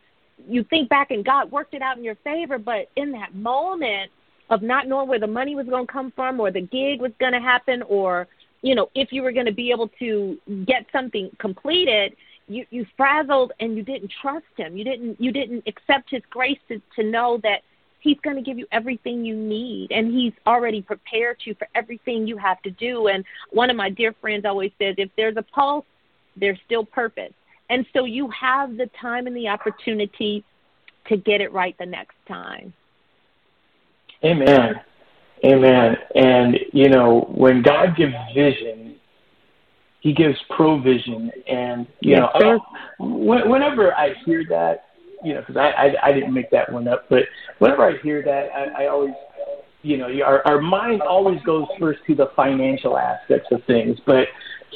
[0.47, 4.11] you think back and God worked it out in your favor, but in that moment
[4.49, 7.11] of not knowing where the money was going to come from, or the gig was
[7.19, 8.27] going to happen, or
[8.61, 12.15] you know if you were going to be able to get something completed,
[12.47, 14.75] you you frazzled and you didn't trust Him.
[14.75, 17.61] You didn't you didn't accept His grace to, to know that
[18.03, 22.27] He's going to give you everything you need, and He's already prepared you for everything
[22.27, 23.07] you have to do.
[23.07, 25.85] And one of my dear friends always says, if there's a pulse,
[26.35, 27.31] there's still purpose.
[27.69, 30.43] And so you have the time and the opportunity
[31.07, 32.73] to get it right the next time.
[34.25, 34.81] Amen.
[35.45, 35.95] Amen.
[36.15, 38.95] And, you know, when God gives vision,
[40.01, 41.31] He gives provision.
[41.47, 42.59] And, you yes, know,
[42.99, 44.87] whenever I hear that,
[45.23, 47.23] you know, because I, I I didn't make that one up, but
[47.59, 49.13] whenever I hear that, I, I always,
[49.81, 54.27] you know, our our mind always goes first to the financial aspects of things, but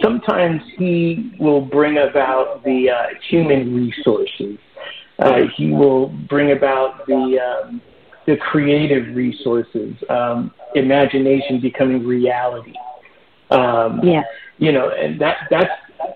[0.01, 4.57] sometimes he will bring about the uh, human resources.
[5.19, 7.81] Uh, he will bring about the um,
[8.27, 12.73] the creative resources, um, imagination becoming reality.
[13.49, 14.23] Um, yeah.
[14.60, 15.71] You know, and that that's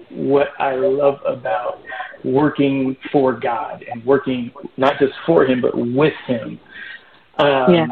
[0.10, 1.82] what I love about
[2.24, 6.60] working for God and working not just for Him but with Him.
[7.40, 7.88] Um, yeah.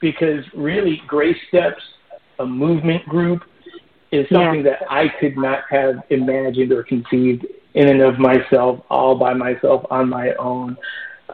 [0.00, 1.82] Because really, Grace Steps,
[2.38, 3.42] a movement group,
[4.12, 4.72] is something yeah.
[4.72, 9.84] that I could not have imagined or conceived in and of myself, all by myself
[9.90, 10.76] on my own.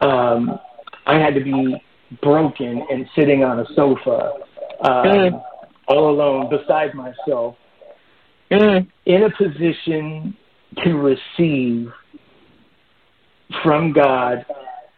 [0.01, 0.59] Um,
[1.05, 1.81] I had to be
[2.21, 4.33] broken and sitting on a sofa
[4.81, 5.41] um,
[5.87, 7.55] all alone beside myself
[8.61, 8.87] mm.
[9.05, 10.35] in a position
[10.83, 11.91] to receive
[13.61, 14.45] from God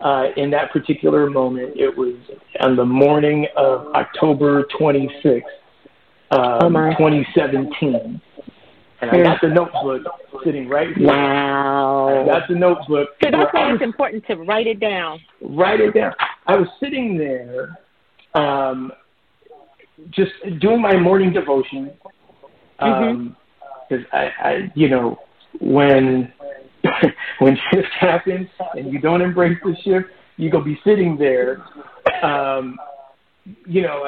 [0.02, 1.74] uh, in that particular moment.
[1.76, 2.16] It was
[2.60, 5.42] on the morning of October 26th,
[6.32, 8.22] um, oh 2017.
[9.02, 10.04] And I got the notebook
[10.44, 11.08] sitting right here.
[11.08, 12.24] Wow.
[12.24, 13.10] I got the notebook.
[13.22, 15.20] So that's why it's important to write it down.
[15.42, 16.14] Write it down.
[16.48, 17.78] I was sitting there
[18.36, 18.92] um,
[20.12, 21.92] just doing my morning devotion.
[22.80, 23.36] Um,
[23.90, 24.06] because.
[24.12, 25.20] I, I, you know,
[25.60, 26.32] when
[27.40, 31.64] when shift happens and you don't embrace the shift, you go be sitting there
[32.24, 32.78] um,
[33.68, 34.04] you know,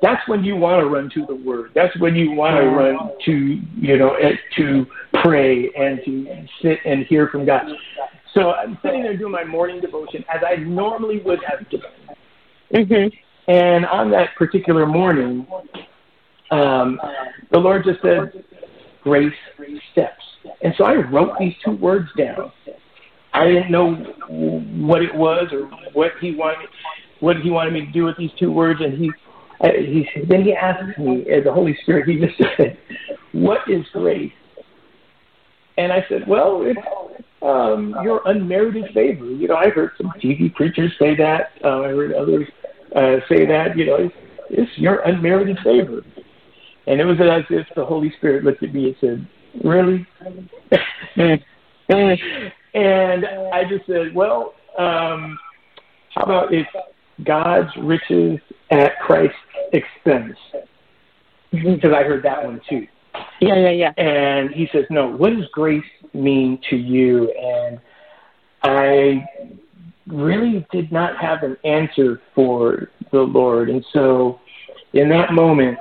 [0.00, 1.72] that's when you want to run to the Word.
[1.74, 4.86] That's when you want to run to, you know, eh, to
[5.22, 7.64] pray and to sit and hear from God.
[8.34, 11.80] So I'm sitting there doing my morning devotion as I normally would have done.
[12.74, 13.50] Mm-hmm.
[13.50, 15.46] And on that particular morning,
[16.50, 17.00] um,
[17.50, 18.44] the Lord just said,
[19.06, 19.32] "Grace
[19.92, 20.24] steps."
[20.62, 22.50] And so I wrote these two words down.
[23.32, 23.94] I didn't know
[24.28, 26.68] what it was or what He wanted
[27.20, 29.10] what he wanted me to do with these two words, and he
[29.60, 32.76] uh, he then he asked me, as the Holy Spirit, he just said,
[33.32, 34.32] "What is grace?"
[35.78, 36.80] And I said, "Well, it's
[37.42, 41.52] um, your unmerited favor." You know, I heard some TV preachers say that.
[41.64, 42.48] Uh, I heard others
[42.94, 43.76] uh, say that.
[43.76, 44.14] You know, it's,
[44.50, 46.02] it's your unmerited favor.
[46.86, 49.28] And it was as if the Holy Spirit looked at me and said,
[49.64, 50.06] "Really?"
[52.74, 55.38] and I just said, "Well, um,
[56.14, 56.66] how about if
[57.24, 58.38] God's riches
[58.70, 59.36] at Christ's
[59.72, 60.36] expense.
[61.52, 62.86] Because I heard that one too.
[63.40, 63.92] Yeah, yeah, yeah.
[63.96, 67.30] And he says, No, what does grace mean to you?
[67.30, 67.80] And
[68.62, 69.24] I
[70.06, 73.70] really did not have an answer for the Lord.
[73.70, 74.40] And so
[74.92, 75.78] in that moment,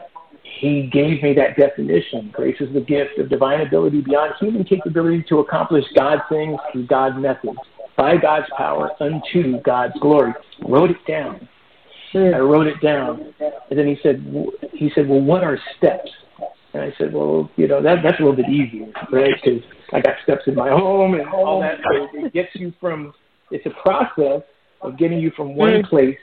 [0.59, 2.31] he gave me that definition.
[2.33, 6.87] Grace is the gift of divine ability beyond human capability to accomplish God things through
[6.87, 7.57] God's methods
[7.97, 10.33] by God's power unto God's glory.
[10.67, 11.47] Wrote it down.
[12.13, 13.33] I wrote it down,
[13.69, 14.25] and then he said,
[14.71, 16.09] he said, well, what are steps?
[16.73, 19.33] And I said, well, you know, that that's a little bit easier, right?
[19.43, 21.77] Because I got steps in my home and all that.
[21.83, 23.13] So it gets you from.
[23.51, 24.41] It's a process
[24.81, 25.89] of getting you from one mm.
[25.89, 26.17] place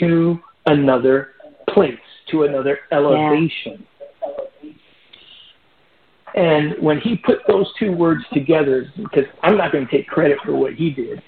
[0.00, 1.28] to another
[1.70, 1.98] place,
[2.30, 3.86] to another elevation.
[6.34, 10.38] And when he put those two words together, because I'm not going to take credit
[10.44, 11.22] for what he did,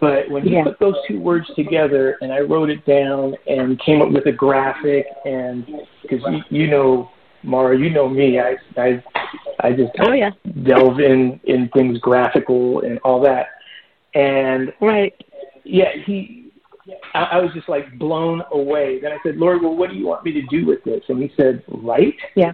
[0.00, 0.64] but when he yeah.
[0.64, 4.32] put those two words together and I wrote it down and came up with a
[4.32, 5.66] graphic, and
[6.02, 7.10] because you, you know,
[7.42, 9.02] Maura, you know me, I I
[9.60, 10.30] I just oh, yeah.
[10.62, 13.48] delve in in things graphical and all that,
[14.14, 15.14] and right,
[15.64, 16.43] yeah, he
[17.14, 19.00] I, I was just like blown away.
[19.00, 21.00] Then I said, Lord, well, what do you want me to do with this?
[21.08, 22.14] And he said, write.
[22.34, 22.52] Yeah.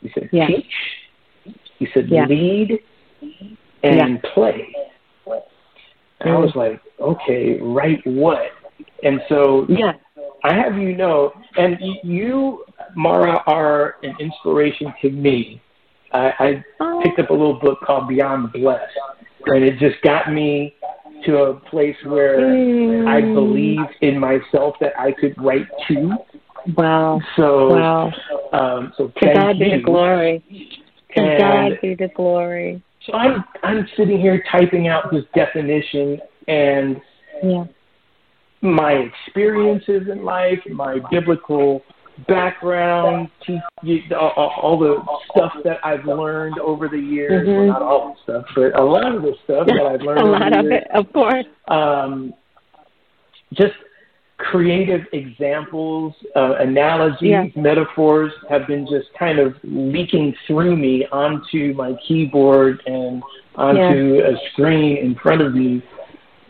[0.00, 0.46] He said, yeah.
[0.46, 1.56] teach.
[1.78, 2.26] He said, yeah.
[2.26, 2.80] lead
[3.82, 4.30] and yeah.
[4.34, 4.74] play.
[6.20, 6.56] And I was mm.
[6.56, 8.50] like, okay, write what?
[9.02, 9.92] And so yeah.
[10.44, 15.60] I have you know, and you, Maura, are an inspiration to me.
[16.12, 17.00] I, I oh.
[17.04, 18.92] picked up a little book called Beyond the Blessed,
[19.46, 20.74] and it just got me
[21.28, 23.06] to a place where mm.
[23.06, 26.12] I believed in myself that I could write too.
[26.74, 27.20] Wow.
[27.36, 28.12] So, wow.
[28.52, 30.42] Um, so to God be the glory.
[31.14, 32.82] To and God be the glory.
[33.06, 37.00] So I'm I'm sitting here typing out this definition and
[37.42, 37.64] yeah.
[38.62, 41.82] my experiences in life, my biblical
[42.26, 43.28] background,
[44.12, 47.46] all the stuff that I've learned over the years.
[47.46, 47.56] Mm-hmm.
[47.56, 50.20] Well, not all the stuff, but a lot of the stuff that I've learned.
[50.28, 51.46] a lot of years, it, of course.
[51.68, 52.34] Um,
[53.54, 53.74] just
[54.38, 57.44] creative examples, uh, analogies, yeah.
[57.56, 63.22] metaphors have been just kind of leaking through me onto my keyboard and
[63.56, 64.28] onto yeah.
[64.28, 65.82] a screen in front of me.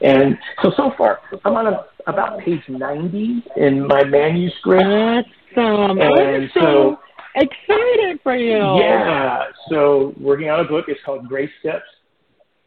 [0.00, 5.28] And so, so far, I'm on a, about page 90 in my manuscript.
[5.56, 5.98] Awesome.
[6.00, 6.98] And so,
[7.40, 8.80] Excited for you.
[8.80, 9.44] Yeah.
[9.68, 10.86] So working on a book.
[10.88, 11.84] It's called Grace Steps.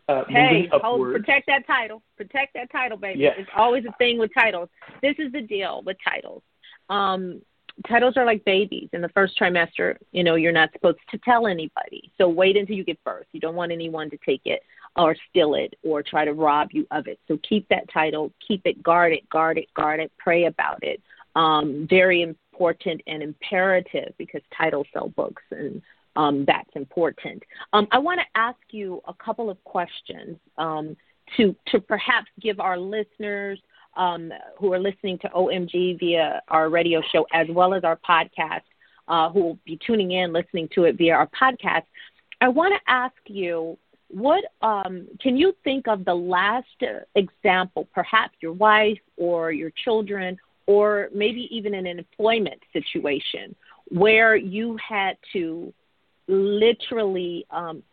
[0.07, 2.01] Uh, hey, hold, protect that title.
[2.17, 3.19] Protect that title, baby.
[3.19, 3.35] Yes.
[3.37, 4.69] It's always a thing with titles.
[5.01, 6.41] This is the deal with titles.
[6.89, 7.41] Um,
[7.87, 8.89] titles are like babies.
[8.93, 12.11] In the first trimester, you know, you're not supposed to tell anybody.
[12.17, 13.27] So wait until you give birth.
[13.31, 14.63] You don't want anyone to take it
[14.97, 17.19] or steal it or try to rob you of it.
[17.27, 21.01] So keep that title, keep it, guard it, guard it, guard it, pray about it.
[21.35, 25.81] Um, very important and imperative because titles sell books and
[26.15, 27.41] um, that's important.
[27.73, 30.95] Um, I want to ask you a couple of questions um,
[31.37, 33.59] to to perhaps give our listeners
[33.95, 38.67] um, who are listening to OMG via our radio show as well as our podcast,
[39.07, 41.83] uh, who will be tuning in, listening to it via our podcast.
[42.41, 43.77] I want to ask you,
[44.09, 46.67] what um, can you think of the last
[47.15, 50.37] example, perhaps your wife or your children,
[50.71, 53.53] or maybe even in an employment situation
[53.89, 55.73] where you had to
[56.29, 57.83] literally um,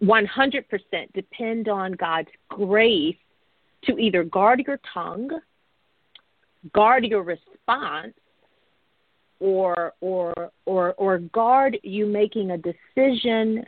[0.00, 0.64] 100%
[1.12, 3.16] depend on God's grace
[3.86, 5.30] to either guard your tongue,
[6.72, 8.14] guard your response,
[9.40, 13.64] or or or or guard you making a decision,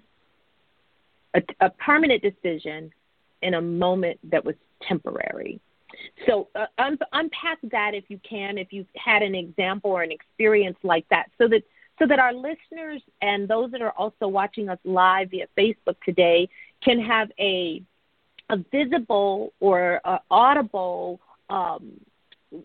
[1.35, 2.93] a, a permanent decision,
[3.43, 4.55] in a moment that was
[4.87, 5.61] temporary.
[6.27, 10.13] So uh, un- unpack that if you can, if you've had an example or an
[10.13, 11.63] experience like that, so that
[11.99, 16.49] so that our listeners and those that are also watching us live via Facebook today
[16.83, 17.83] can have a
[18.51, 21.21] a visible or uh, audible
[21.51, 22.01] um,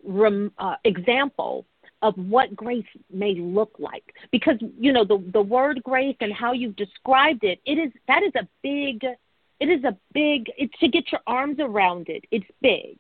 [0.03, 1.65] rem, uh, example
[2.03, 4.13] of what grace may look like.
[4.31, 8.23] Because you know the the word grace and how you've described it it is that
[8.23, 9.03] is a big
[9.59, 12.97] it is a big it's to get your arms around it it's big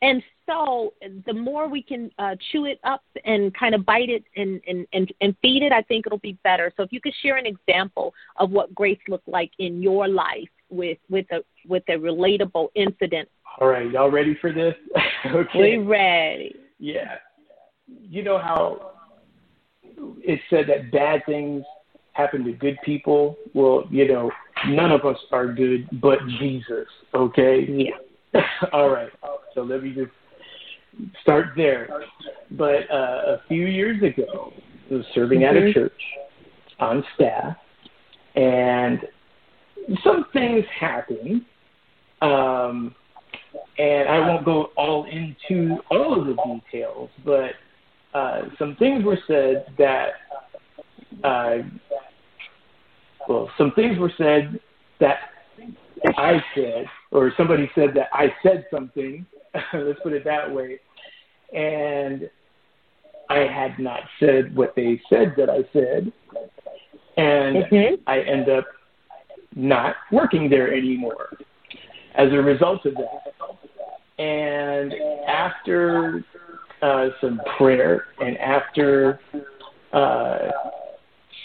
[0.00, 0.94] and so
[1.26, 4.86] the more we can uh, chew it up and kind of bite it and, and,
[4.92, 6.72] and, and feed it, I think it'll be better.
[6.76, 10.48] So if you could share an example of what grace looked like in your life
[10.70, 13.28] with, with, a, with a relatable incident.
[13.60, 14.74] All right, y'all ready for this?
[15.26, 15.48] okay.
[15.54, 16.54] We're ready.
[16.78, 17.16] Yeah.
[17.86, 18.92] You know how
[20.22, 21.64] it said that bad things
[22.12, 23.36] happen to good people?
[23.52, 24.30] Well, you know,
[24.68, 27.66] none of us are good but Jesus, okay?
[27.68, 28.42] Yeah.
[28.72, 29.10] All right.
[29.58, 30.12] So let me just
[31.20, 31.88] start there.
[32.52, 34.52] But uh, a few years ago,
[34.88, 35.56] I was serving mm-hmm.
[35.56, 35.72] at a mm-hmm.
[35.72, 36.00] church
[36.78, 37.56] on staff,
[38.36, 39.00] and
[40.04, 41.42] some things happened.
[42.22, 42.94] Um,
[43.78, 47.50] and I won't go all into all of the details, but
[48.14, 50.10] uh, some things were said that,
[51.24, 51.58] uh,
[53.28, 54.60] well, some things were said
[55.00, 55.16] that
[56.16, 59.26] I said, or somebody said that I said something
[59.72, 60.78] Let's put it that way.
[61.54, 62.28] And
[63.30, 66.12] I had not said what they said that I said,
[67.16, 67.94] and mm-hmm.
[68.06, 68.66] I end up
[69.54, 71.30] not working there anymore
[72.14, 74.22] as a result of that.
[74.22, 74.92] And
[75.26, 76.24] after
[76.82, 79.20] uh, some prayer and after
[79.92, 80.50] uh,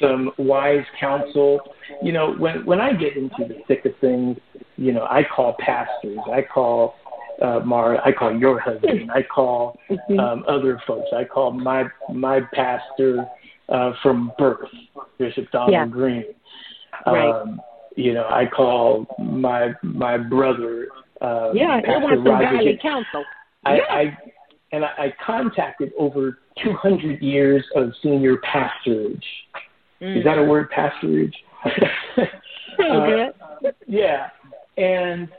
[0.02, 1.60] some wise counsel,
[2.02, 4.38] you know, when when I get into the thick of things,
[4.78, 6.96] you know, I call pastors, I call
[7.42, 8.02] uh, Maura.
[8.06, 9.12] I call your husband.
[9.16, 10.20] I call mm-hmm.
[10.20, 11.08] um, other folks.
[11.16, 13.26] I call my my pastor
[13.70, 14.70] uh, from birth,
[15.18, 15.86] Bishop Donald yeah.
[15.86, 16.26] Green.
[17.06, 17.30] Right.
[17.30, 17.62] Um,
[17.96, 20.88] you know, I call my my brother.
[21.22, 23.24] Uh, yeah, Pastor he wants some godly counsel.
[23.66, 23.82] I, yeah.
[23.90, 24.18] I
[24.74, 29.24] and I, I contacted over 200 years of senior pastorage.
[30.02, 30.18] Mm.
[30.18, 31.34] Is that a word, pastorage?
[32.80, 33.28] uh,
[33.88, 34.30] yeah,
[34.78, 35.30] and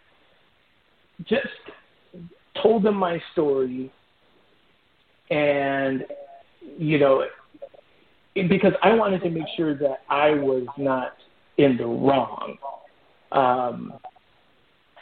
[1.27, 1.47] just
[2.63, 3.93] told them my story,
[5.31, 6.05] and
[6.79, 7.25] you know,
[8.35, 11.15] because I wanted to make sure that I was not
[11.59, 12.57] in the wrong.
[13.33, 13.93] Um,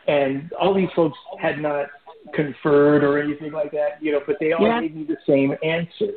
[0.06, 1.86] and all these folks had not
[2.34, 4.80] conferred or anything like that, you know, but they all yeah.
[4.80, 6.14] gave me the same answer.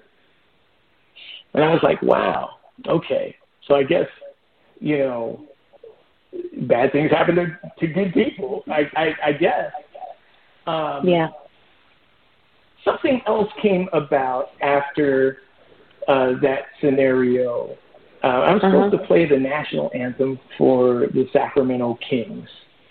[1.54, 2.52] And I was like, wow,
[2.88, 3.36] okay.
[3.68, 4.08] So I guess,
[4.80, 5.46] you know,
[6.68, 7.48] bad things happen to,
[7.80, 9.72] to good people, I, I, I guess.
[10.68, 11.28] Um, yeah.
[12.84, 15.40] Something else came about after
[16.08, 17.76] uh, that scenario.
[18.24, 19.02] Uh, I was supposed uh-huh.
[19.02, 22.48] to play the national anthem for the Sacramento Kings.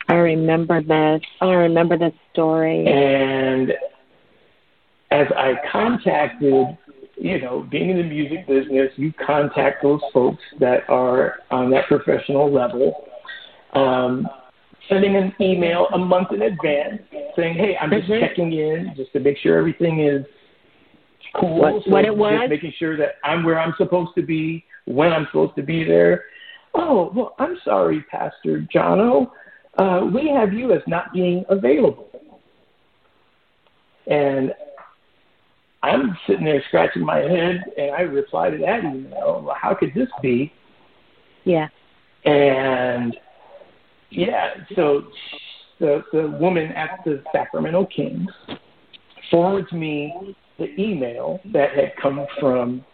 [0.09, 1.27] I remember this.
[1.41, 2.87] I remember this story.
[2.87, 3.73] And
[5.11, 6.77] as I contacted,
[7.17, 11.87] you know, being in the music business, you contact those folks that are on that
[11.87, 13.05] professional level.
[13.73, 14.27] Um,
[14.89, 17.03] sending an email a month in advance
[17.37, 18.25] saying, "Hey, I'm just mm-hmm.
[18.25, 20.25] checking in just to make sure everything is
[21.39, 21.61] cool.
[21.61, 22.39] What, so what it was?
[22.41, 25.85] Just making sure that I'm where I'm supposed to be, when I'm supposed to be
[25.85, 26.25] there.
[26.75, 29.31] Oh, well, I'm sorry, Pastor Jonno.
[29.79, 32.09] Uh, we have you as not being available.
[34.07, 34.53] And
[35.83, 39.43] I'm sitting there scratching my head, and I reply to that email.
[39.45, 40.53] Well, how could this be?
[41.45, 41.69] Yeah.
[42.25, 43.17] And
[44.15, 45.05] yeah, so
[45.81, 48.31] the the woman at the Sacramento Kings
[49.31, 52.85] forwards me the email that had come from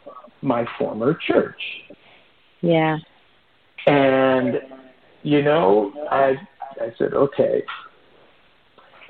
[0.42, 1.60] my former church.
[2.62, 2.96] Yeah.
[3.86, 4.54] And
[5.22, 6.34] you know, I
[6.80, 7.62] I said, okay.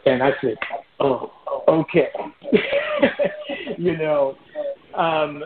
[0.06, 0.56] And I said,
[0.98, 1.30] oh,
[1.68, 2.08] okay.
[3.78, 4.36] you know,
[4.94, 5.44] um,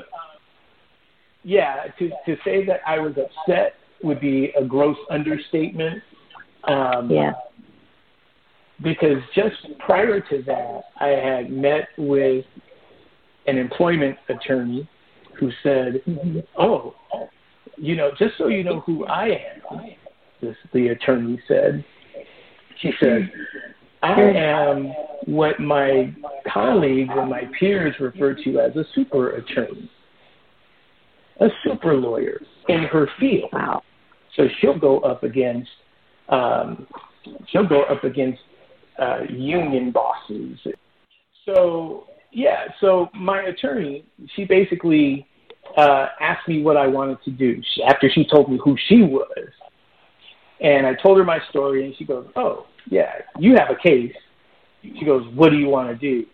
[1.43, 6.03] yeah, to, to say that I was upset would be a gross understatement.
[6.67, 7.33] Um, yeah.
[8.83, 12.45] Because just prior to that, I had met with
[13.47, 14.89] an employment attorney
[15.39, 16.41] who said, mm-hmm.
[16.59, 16.95] oh,
[17.77, 19.81] you know, just so you know who I am,
[20.41, 21.85] this, the attorney said,
[22.81, 23.31] she said,
[24.03, 24.93] I am
[25.25, 26.15] what my
[26.53, 29.91] colleagues and my peers refer to as a super attorney,
[31.41, 33.51] a super lawyer in her field.
[33.53, 33.83] Wow.
[34.37, 35.71] So she'll go up against
[36.29, 36.87] um,
[37.49, 38.41] she'll go up against
[38.99, 40.59] uh, union bosses.
[41.45, 44.05] So yeah, so my attorney,
[44.35, 45.27] she basically
[45.77, 49.03] uh, asked me what I wanted to do she, after she told me who she
[49.03, 49.49] was,
[50.61, 54.15] and I told her my story, and she goes, "Oh, yeah, you have a case."
[54.83, 56.27] She goes, "What do you want to do?"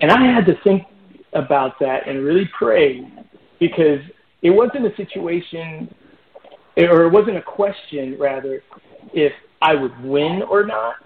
[0.00, 0.84] And I had to think
[1.32, 3.06] about that and really pray
[3.58, 4.00] because
[4.42, 5.94] it wasn't a situation,
[6.76, 8.62] or it wasn't a question, rather,
[9.12, 9.32] if
[9.62, 10.96] I would win or not.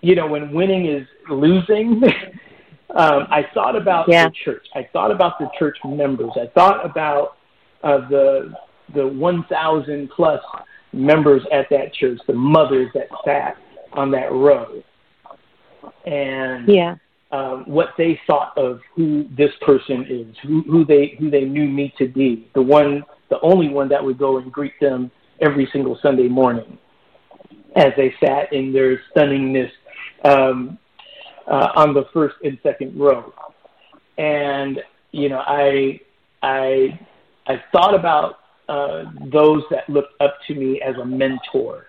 [0.00, 2.02] You know, when winning is losing,
[2.94, 4.28] um, I thought about yeah.
[4.28, 4.66] the church.
[4.74, 6.30] I thought about the church members.
[6.36, 7.36] I thought about
[7.82, 8.54] uh, the
[8.94, 10.40] the 1,000 plus
[10.94, 13.58] members at that church, the mothers that sat
[13.92, 14.82] on that row,
[16.06, 16.96] and yeah.
[17.30, 21.68] um, what they thought of who this person is, who, who they who they knew
[21.68, 25.10] me to be, the one, the only one that would go and greet them
[25.40, 26.78] every single Sunday morning,
[27.76, 29.70] as they sat in their stunningness
[30.24, 30.78] um,
[31.46, 33.32] uh, on the first and second row,
[34.16, 34.82] and
[35.12, 36.00] you know, I
[36.42, 36.98] I
[37.46, 41.86] I thought about uh, those that looked up to me as a mentor.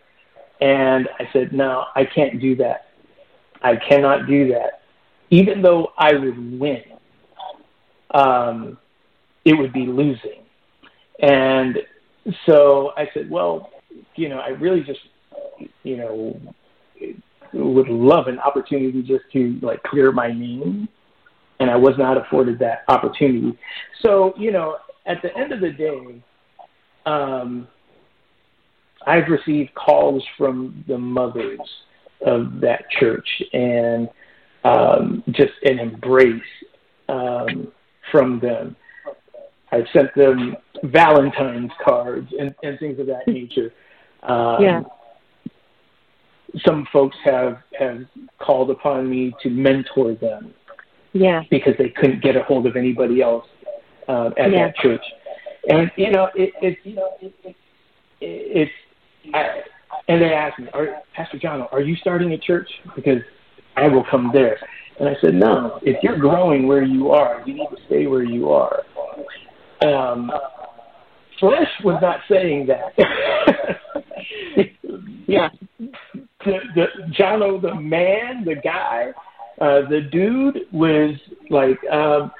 [0.61, 2.89] And I said, no, I can't do that.
[3.61, 4.81] I cannot do that.
[5.29, 6.83] Even though I would win,
[8.11, 8.77] um,
[9.45, 10.43] it would be losing.
[11.21, 11.79] And
[12.45, 13.71] so I said, well,
[14.15, 14.99] you know, I really just,
[15.83, 16.39] you know,
[17.53, 20.87] would love an opportunity just to like clear my name.
[21.59, 23.57] And I was not afforded that opportunity.
[24.01, 26.23] So, you know, at the end of the day,
[27.05, 27.67] um,
[29.05, 31.59] I've received calls from the mothers
[32.25, 34.09] of that church and
[34.63, 36.41] um, just an embrace
[37.07, 37.71] um,
[38.11, 38.75] from them.
[39.71, 43.73] I've sent them Valentine's cards and, and things of that nature.
[44.23, 44.81] Um, yeah.
[46.65, 48.05] Some folks have have
[48.39, 50.53] called upon me to mentor them.
[51.13, 51.43] Yeah.
[51.49, 53.45] Because they couldn't get a hold of anybody else
[54.07, 54.67] uh, at yeah.
[54.67, 55.03] that church.
[55.69, 57.55] And you know, it, it's you know, it, it,
[58.21, 58.71] it's
[59.33, 59.61] I,
[60.07, 62.69] and they asked me, are, Pastor John, are you starting a church?
[62.95, 63.21] Because
[63.75, 64.59] I will come there.
[64.99, 65.79] And I said, no.
[65.83, 68.83] If you're growing where you are, you need to stay where you are.
[69.81, 70.31] Um,
[71.39, 72.93] flesh was not saying that.
[75.27, 75.49] yeah.
[75.77, 76.85] The, the
[77.17, 79.11] Jonno, the man, the guy,
[79.61, 81.15] uh, the dude was
[81.49, 82.31] like, um,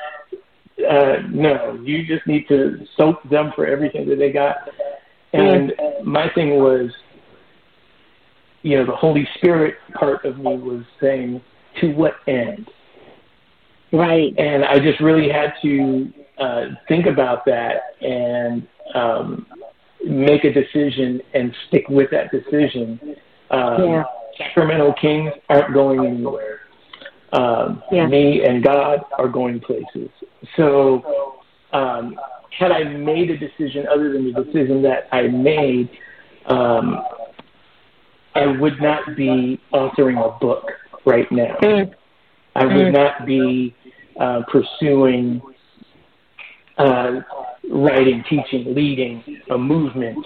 [0.90, 4.56] uh, no, you just need to soak them for everything that they got.
[5.34, 5.74] And
[6.04, 6.90] my thing was,
[8.62, 11.42] you know, the Holy Spirit part of me was saying,
[11.82, 12.70] to what end?
[13.92, 14.38] Right.
[14.38, 19.46] And I just really had to uh, think about that and um,
[20.06, 23.00] make a decision and stick with that decision.
[23.52, 24.04] Um, yeah.
[24.38, 26.62] Sacramento Kings aren't going anywhere.
[27.34, 28.08] Um, yeah.
[28.08, 30.10] Me and God are going places.
[30.56, 31.36] So,
[31.74, 32.16] um,
[32.58, 35.90] had I made a decision other than the decision that I made,
[36.48, 37.04] um,
[38.36, 40.66] I would not be authoring a book
[41.06, 41.56] right now.
[41.62, 41.94] Mm.
[42.56, 42.94] I would Mm.
[42.94, 43.76] not be
[44.20, 45.42] uh, pursuing
[46.80, 47.22] uh,
[47.72, 50.26] writing, teaching, leading a movement,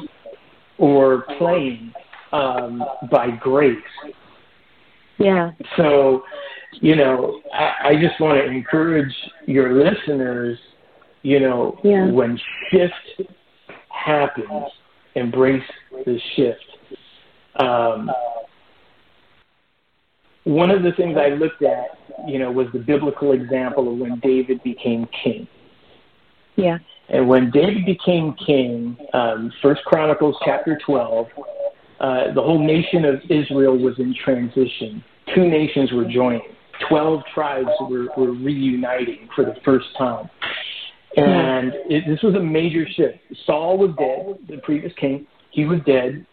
[0.78, 1.92] or playing
[2.32, 3.78] um, by grace.
[5.18, 5.52] Yeah.
[5.78, 6.24] So,
[6.82, 9.14] you know, I, I just want to encourage
[9.46, 10.58] your listeners,
[11.22, 12.10] you know, yeah.
[12.10, 12.40] when
[12.72, 13.30] shift
[13.90, 14.72] happens,
[15.16, 15.64] embrace
[16.06, 16.60] the shift.
[17.60, 18.10] Um,
[20.44, 21.98] one of the things I looked at,
[22.28, 25.48] you know, was the biblical example of when David became king.
[26.56, 26.78] Yeah.
[27.10, 31.28] And when David became king, um, First Chronicles chapter 12,
[32.00, 35.04] uh, the whole nation of Israel was in transition.
[35.36, 36.42] Two nations were joining.
[36.90, 40.30] Twelve tribes were, were reuniting for the first time.
[41.16, 43.20] And it, this was a major shift.
[43.46, 45.28] Saul was dead, the previous king.
[45.52, 46.26] He was dead.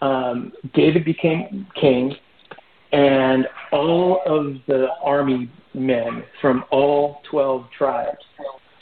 [0.00, 2.16] Um, David became king
[2.92, 8.18] and all of the army men from all 12 tribes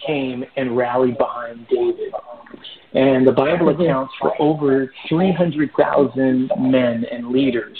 [0.06, 2.12] came and rallied behind David.
[2.92, 3.82] And the Bible mm-hmm.
[3.82, 7.78] accounts for over 300,000 men and leaders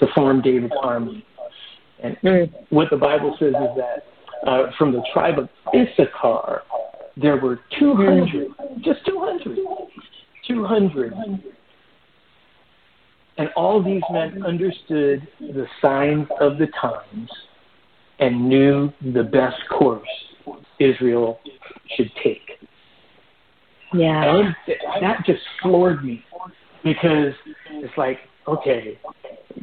[0.00, 1.24] to form David's army.
[2.02, 2.74] And mm-hmm.
[2.74, 6.62] what the Bible says is that uh, from the tribe of Issachar,
[7.16, 8.82] there were 200, mm-hmm.
[8.82, 9.58] just 200,
[10.46, 11.14] 200
[13.38, 17.30] and all these men understood the signs of the times
[18.18, 20.08] and knew the best course
[20.78, 21.40] Israel
[21.96, 22.58] should take.
[23.92, 24.36] Yeah.
[24.36, 24.56] And
[25.00, 26.24] that just floored me
[26.84, 27.32] because
[27.70, 28.98] it's like, okay,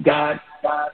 [0.03, 0.39] God,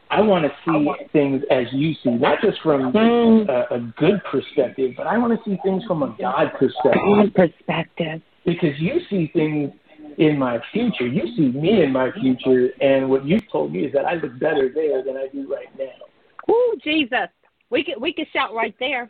[0.10, 3.48] I want to see things as you see, not just from Mm.
[3.48, 7.02] a, a good perspective, but I want to see things from a God perspective.
[7.06, 8.22] God perspective.
[8.46, 9.72] Because you see things
[10.18, 11.08] in my future.
[11.08, 14.38] You see me in my future, and what you've told me is that I look
[14.40, 16.54] better there than I do right now.
[16.54, 17.30] Ooh, Jesus.
[17.72, 19.10] We could we could shout right there.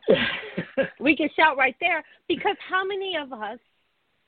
[1.00, 3.60] we can shout right there because how many of us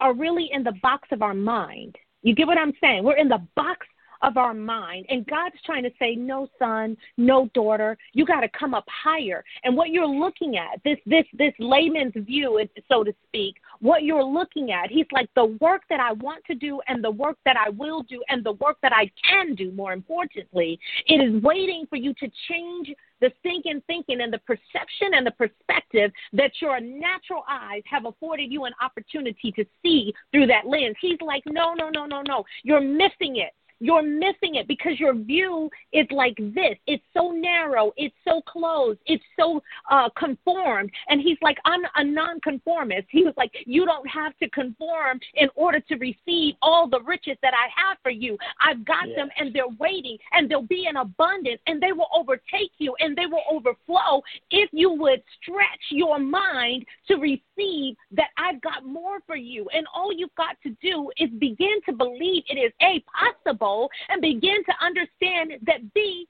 [0.01, 1.95] are really in the box of our mind?
[2.23, 3.03] You get what I'm saying?
[3.03, 3.85] We're in the box
[4.23, 5.05] of our mind.
[5.09, 9.43] And God's trying to say, no son, no daughter, you got to come up higher.
[9.63, 12.59] And what you're looking at, this this this layman's view,
[12.89, 16.55] so to speak, what you're looking at, he's like the work that I want to
[16.55, 19.71] do and the work that I will do and the work that I can do.
[19.71, 25.13] More importantly, it is waiting for you to change the thinking, thinking, and the perception
[25.13, 30.47] and the perspective that your natural eyes have afforded you an opportunity to see through
[30.47, 30.95] that lens.
[31.01, 32.43] He's like, no, no, no, no, no.
[32.63, 33.53] You're missing it.
[33.83, 36.75] You're missing it because your view is like this.
[36.87, 37.91] It's so narrow.
[37.97, 38.99] It's so closed.
[39.07, 39.61] It's so
[39.91, 40.89] uh, conformed.
[41.09, 43.07] And he's like, I'm a nonconformist.
[43.09, 47.37] He was like, You don't have to conform in order to receive all the riches
[47.41, 48.37] that I have for you.
[48.65, 49.17] I've got Yes.
[49.17, 53.17] them and they're waiting and they'll be in abundance and they will overtake you and
[53.17, 59.17] they will overflow if you would stretch your mind to receive that I've got more
[59.27, 59.67] for you.
[59.75, 63.72] And all you've got to do is begin to believe it is A, possible,
[64.09, 66.27] and begin to understand that B,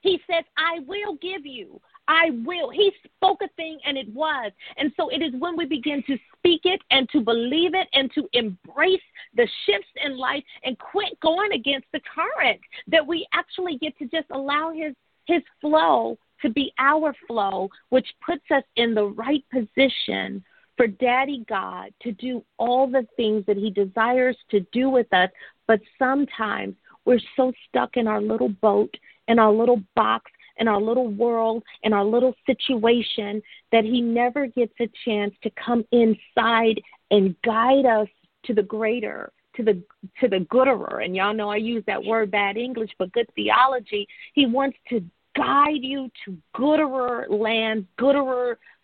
[0.00, 1.80] he says, I will give you.
[2.08, 2.70] I will.
[2.70, 4.52] He spoke a thing and it was.
[4.76, 8.12] And so it is when we begin to speak it and to believe it and
[8.14, 9.00] to embrace
[9.34, 14.06] the shifts in life and quit going against the current that we actually get to
[14.06, 14.94] just allow his
[15.26, 20.44] his flow to be our flow, which puts us in the right position
[20.76, 25.30] for Daddy God to do all the things that He desires to do with us.
[25.66, 26.74] But sometimes
[27.04, 28.94] we're so stuck in our little boat,
[29.28, 34.46] in our little box, in our little world, in our little situation that He never
[34.46, 38.08] gets a chance to come inside and guide us
[38.44, 39.32] to the greater.
[39.56, 39.82] To the
[40.20, 44.06] to the gooder, and y'all know I use that word bad English, but good theology.
[44.34, 45.02] He wants to
[45.34, 48.75] guide you to gooder lands, gooderer sea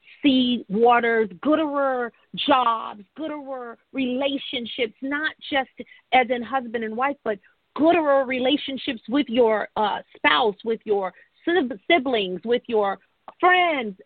[0.68, 5.70] waters, gooderer jobs, gooderer relationships, not just
[6.12, 7.38] as in husband and wife, but
[7.76, 11.12] gooderer relationships with your uh, spouse, with your
[11.44, 12.98] sib- siblings, with your
[13.40, 13.96] friends.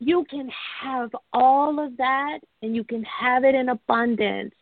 [0.00, 0.50] You can
[0.82, 4.54] have all of that and you can have it in abundance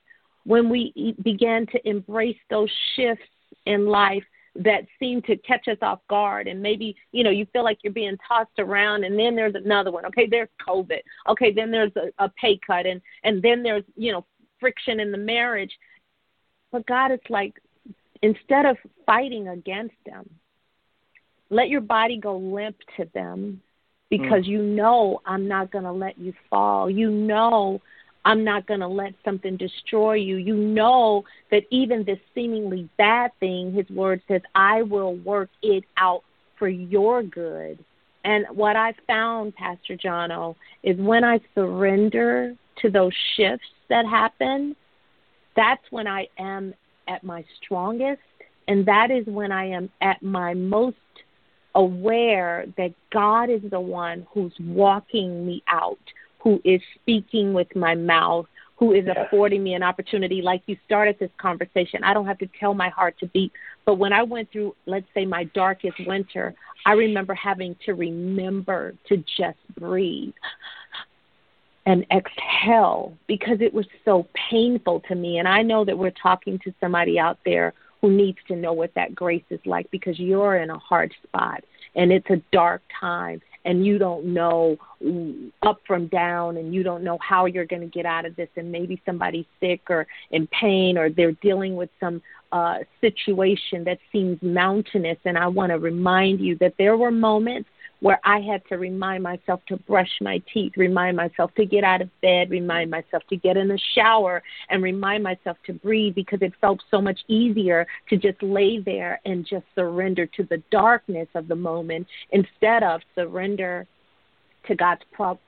[0.44, 3.24] when we begin to embrace those shifts
[3.66, 7.64] in life that seem to catch us off guard and maybe you know you feel
[7.64, 10.04] like you're being tossed around and then there's another one.
[10.06, 11.00] Okay there's covid.
[11.28, 14.24] Okay then there's a, a pay cut and and then there's you know
[14.60, 15.72] friction in the marriage.
[16.70, 17.54] But god is like
[18.22, 18.76] instead of
[19.06, 20.28] fighting against them
[21.50, 23.60] let your body go limp to them
[24.08, 24.48] because mm.
[24.48, 26.90] you know i'm not going to let you fall.
[26.90, 27.80] You know
[28.24, 30.36] I'm not going to let something destroy you.
[30.36, 35.84] You know that even this seemingly bad thing, his word says, I will work it
[35.96, 36.22] out
[36.58, 37.84] for your good.
[38.24, 44.76] And what I found, Pastor Jonno, is when I surrender to those shifts that happen,
[45.56, 46.74] that's when I am
[47.08, 48.20] at my strongest.
[48.68, 50.96] And that is when I am at my most
[51.74, 55.98] aware that God is the one who's walking me out,
[56.42, 60.42] who is speaking with my mouth, who is affording me an opportunity.
[60.42, 63.52] Like you started this conversation, I don't have to tell my heart to beat.
[63.84, 68.94] But when I went through, let's say, my darkest winter, I remember having to remember
[69.08, 70.34] to just breathe
[71.86, 75.38] and exhale because it was so painful to me.
[75.38, 78.92] And I know that we're talking to somebody out there who needs to know what
[78.94, 81.62] that grace is like because you're in a hard spot
[81.94, 84.76] and it's a dark time and you don't know
[85.62, 88.48] up from down and you don't know how you're going to get out of this
[88.56, 93.98] and maybe somebody's sick or in pain or they're dealing with some uh situation that
[94.10, 97.68] seems mountainous and I want to remind you that there were moments
[98.02, 102.02] where I had to remind myself to brush my teeth, remind myself to get out
[102.02, 106.42] of bed, remind myself to get in the shower, and remind myself to breathe because
[106.42, 111.28] it felt so much easier to just lay there and just surrender to the darkness
[111.36, 113.86] of the moment instead of surrender
[114.66, 115.02] to God's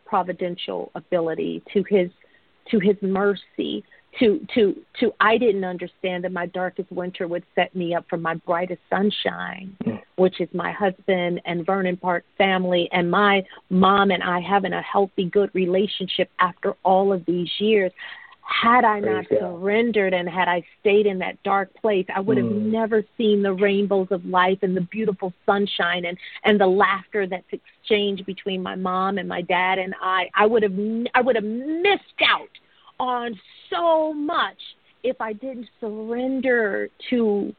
[0.06, 2.08] providential ability, to His
[2.70, 3.84] to His mercy,
[4.18, 8.16] to to to I didn't understand that my darkest winter would set me up for
[8.16, 10.00] my brightest sunshine, mm.
[10.16, 14.82] which is my husband and Vernon Park family and my mom and I having a
[14.82, 17.92] healthy, good relationship after all of these years.
[18.62, 22.44] Had I not surrendered and had I stayed in that dark place, I would have
[22.46, 22.66] mm.
[22.66, 27.50] never seen the rainbows of life and the beautiful sunshine and and the laughter that's
[27.50, 30.28] exchanged between my mom and my dad and I.
[30.36, 30.78] I would have
[31.14, 32.50] I would have missed out
[32.98, 33.38] on
[33.70, 34.58] so much
[35.02, 37.54] if I didn't surrender to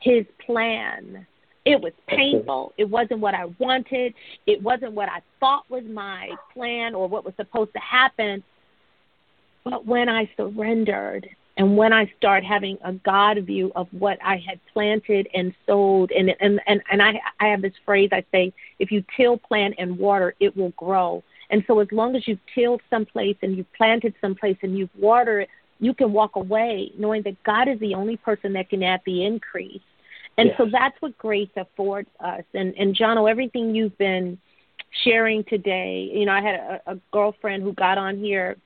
[0.00, 1.26] his plan.
[1.64, 2.74] It was painful.
[2.76, 4.14] It wasn't what I wanted.
[4.46, 8.42] It wasn't what I thought was my plan or what was supposed to happen.
[9.64, 11.26] But when I surrendered
[11.56, 16.10] and when I start having a God view of what I had planted and sowed,
[16.10, 19.76] and and and, and I I have this phrase I say, if you till, plant,
[19.78, 21.22] and water, it will grow.
[21.50, 25.42] And so as long as you've tilled someplace and you've planted someplace and you've watered
[25.42, 25.48] it,
[25.80, 29.24] you can walk away knowing that God is the only person that can add the
[29.24, 29.82] increase.
[30.36, 30.58] And yes.
[30.58, 32.44] so that's what grace affords us.
[32.54, 34.38] And and Jonno, everything you've been
[35.04, 38.56] sharing today, you know, I had a, a girlfriend who got on here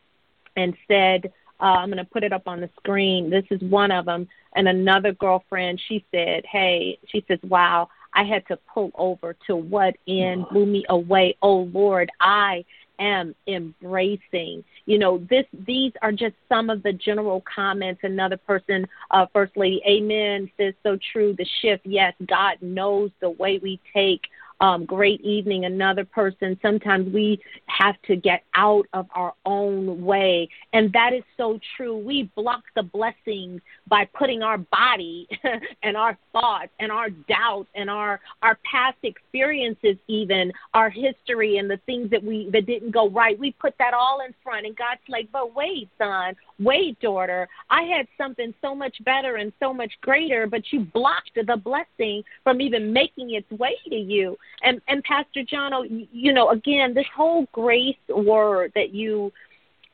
[0.56, 3.30] and said, uh, I'm going to put it up on the screen.
[3.30, 4.28] This is one of them.
[4.54, 9.56] And another girlfriend, she said, Hey, she says, Wow, I had to pull over to
[9.56, 11.36] what end blew me away.
[11.42, 12.64] Oh Lord, I
[12.98, 14.64] am embracing.
[14.86, 18.00] You know, this these are just some of the general comments.
[18.02, 21.34] Another person, uh, First Lady, Amen, says so true.
[21.36, 24.22] The shift, yes, God knows the way we take
[24.60, 26.58] um, great evening another person.
[26.62, 30.48] Sometimes we have to get out of our own way.
[30.72, 31.96] And that is so true.
[31.96, 35.28] We block the blessings by putting our body
[35.82, 41.70] and our thoughts and our doubts and our, our past experiences, even our history and
[41.70, 43.38] the things that we that didn't go right.
[43.38, 44.66] We put that all in front.
[44.66, 49.52] And God's like, but wait, son, wait, daughter, I had something so much better and
[49.60, 54.36] so much greater, but you blocked the blessing from even making its way to you.
[54.62, 59.32] And and Pastor John, oh, you know, again, this whole grace word that you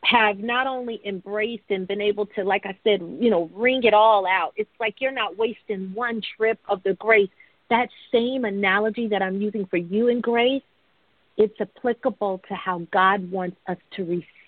[0.04, 3.94] have not only embraced and been able to, like I said, you know, ring it
[3.94, 4.52] all out.
[4.56, 7.30] It's like you're not wasting one trip of the grace.
[7.70, 10.62] That same analogy that I'm using for you in grace,
[11.36, 14.04] it's applicable to how God wants us to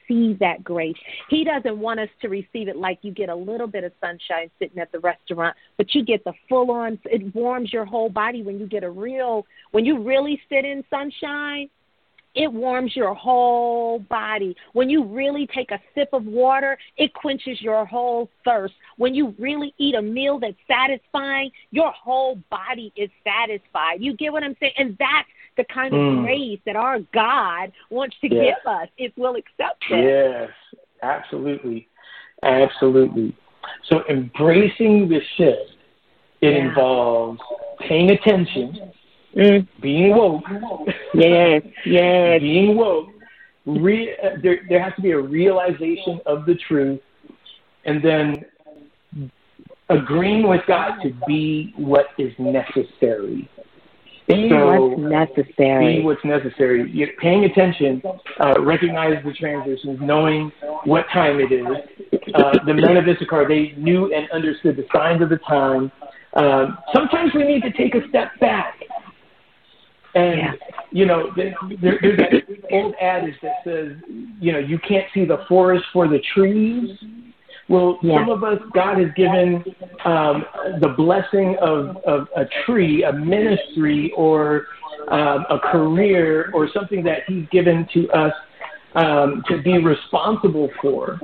[0.09, 0.97] receive that grace.
[1.29, 4.51] He doesn't want us to receive it like you get a little bit of sunshine
[4.59, 8.43] sitting at the restaurant, but you get the full on, it warms your whole body
[8.43, 11.69] when you get a real, when you really sit in sunshine.
[12.37, 14.55] It warms your whole body.
[14.75, 18.75] When you really take a sip of water, it quenches your whole thirst.
[18.99, 24.01] When you really eat a meal that's satisfying, your whole body is satisfied.
[24.01, 24.75] You get what I'm saying?
[24.77, 26.23] And that's the kind of mm.
[26.25, 28.57] grace that our God wants to yes.
[28.65, 30.05] give us if we'll accept it.
[30.05, 30.51] Yes,
[31.03, 31.89] absolutely.
[32.43, 33.35] Absolutely.
[33.89, 35.73] So embracing the shift,
[36.43, 36.69] it yeah.
[36.69, 37.41] involves
[37.89, 38.93] paying attention,
[39.37, 39.69] mm.
[39.81, 40.45] being woke.
[41.15, 42.41] Yes, yes.
[42.41, 43.09] being woke.
[43.67, 47.01] Re- there, there has to be a realization of the truth,
[47.85, 48.45] and then
[49.89, 53.49] agreeing with God to be what is necessary.
[54.29, 55.99] Be so what's necessary.
[55.99, 56.91] Be what's necessary.
[56.91, 58.03] You're paying attention,
[58.41, 60.51] uh, recognize the transitions, knowing
[60.85, 61.67] what time it is.
[62.35, 65.93] Uh, the men of Issachar, they knew and understood the signs of the time.
[66.35, 68.75] Um, sometimes we need to take a step back.
[70.17, 70.53] And, yeah.
[70.91, 72.33] you know, there, there's that
[72.73, 73.93] old adage that says,
[74.41, 76.99] you know, you can't see the forest for the trees.
[77.69, 78.21] Well, yeah.
[78.21, 79.63] some of us, God has given
[80.05, 80.45] um,
[80.81, 84.67] the blessing of, of a tree, a ministry, or
[85.09, 88.33] um, a career or something that He's given to us
[88.95, 91.21] um, to be responsible for.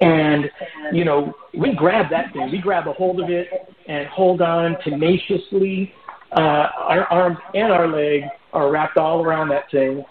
[0.00, 0.50] And,
[0.92, 3.48] you know, we grab that thing, we grab a hold of it
[3.88, 5.92] and hold on tenaciously.
[6.34, 10.04] Uh, our arms and our legs are wrapped all around that thing.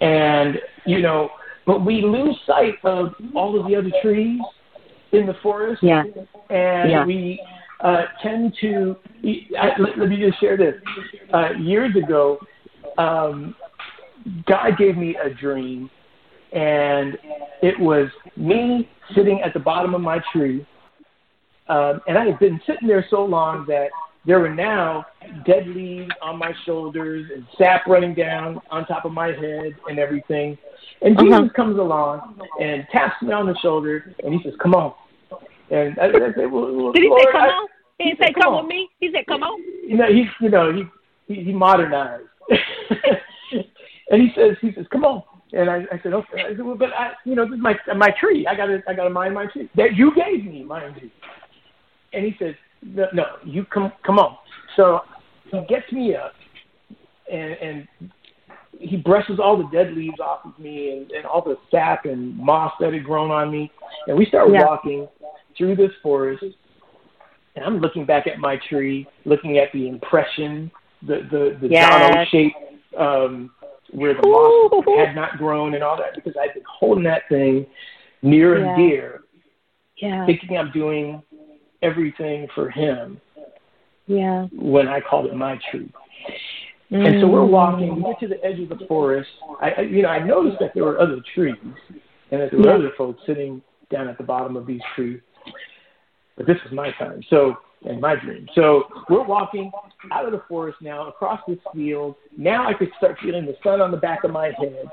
[0.00, 0.56] And,
[0.86, 1.30] you know,
[1.66, 4.40] but we lose sight of all of the other trees
[5.12, 5.82] in the forest.
[5.82, 6.04] Yeah.
[6.50, 7.04] And yeah.
[7.04, 7.40] we
[7.80, 8.96] uh, tend to,
[9.58, 10.74] I, let, let, me just share this.
[11.32, 12.38] Uh, years ago,
[12.96, 13.54] um,
[14.46, 15.88] God gave me a dream,
[16.52, 17.16] and
[17.62, 20.66] it was me sitting at the bottom of my tree.
[21.68, 23.88] Um, and I had been sitting there so long that
[24.26, 25.06] there were now
[25.46, 29.98] dead leaves on my shoulders and sap running down on top of my head and
[29.98, 30.58] everything.
[31.02, 31.24] And uh-huh.
[31.24, 31.54] Jesus uh-huh.
[31.54, 34.94] comes along and taps me on the shoulder and he says, "Come on."
[35.70, 38.20] And I, I said, well, well, "Did he Lord, say come I, on?" He didn't
[38.20, 38.64] say, "Come, come on.
[38.64, 42.24] with me." He said, "Come on." You know, he you know he he, he modernized.
[44.10, 46.42] and he says, he says, "Come on." And I, I said, okay.
[46.46, 48.46] I said, well, but I, you know, this is my my tree.
[48.46, 51.10] I got to I got to mind my tree that you gave me, mind you.
[52.12, 54.36] And he says, no, no, you come come on.
[54.76, 55.00] So
[55.50, 56.32] he gets me up,
[57.30, 57.88] and and
[58.78, 62.36] he brushes all the dead leaves off of me and, and all the sap and
[62.36, 63.70] moss that had grown on me,
[64.06, 64.64] and we start yeah.
[64.64, 65.08] walking
[65.56, 66.44] through this forest.
[67.56, 70.70] And I'm looking back at my tree, looking at the impression,
[71.02, 72.14] the the the yes.
[72.16, 72.52] O shape
[72.96, 73.50] um,
[73.90, 77.66] where the moss had not grown and all that because I've been holding that thing
[78.22, 78.68] near yeah.
[78.68, 79.22] and dear,
[79.96, 80.26] yeah.
[80.26, 81.22] thinking I'm doing
[81.82, 83.20] everything for him.
[84.06, 84.46] Yeah.
[84.52, 85.92] When I called it my tree.
[86.90, 87.06] Mm.
[87.06, 87.50] And so we're mm.
[87.50, 89.28] walking, we get to the edge of the forest.
[89.60, 91.54] I, you know, I noticed that there were other trees
[92.30, 92.74] and that there were yeah.
[92.74, 95.20] other folks sitting down at the bottom of these trees.
[96.36, 97.22] But this is my time.
[97.28, 98.48] So and my dream.
[98.54, 99.70] So we're walking
[100.12, 102.16] out of the forest now across this field.
[102.36, 104.86] Now I could start feeling the sun on the back of my head.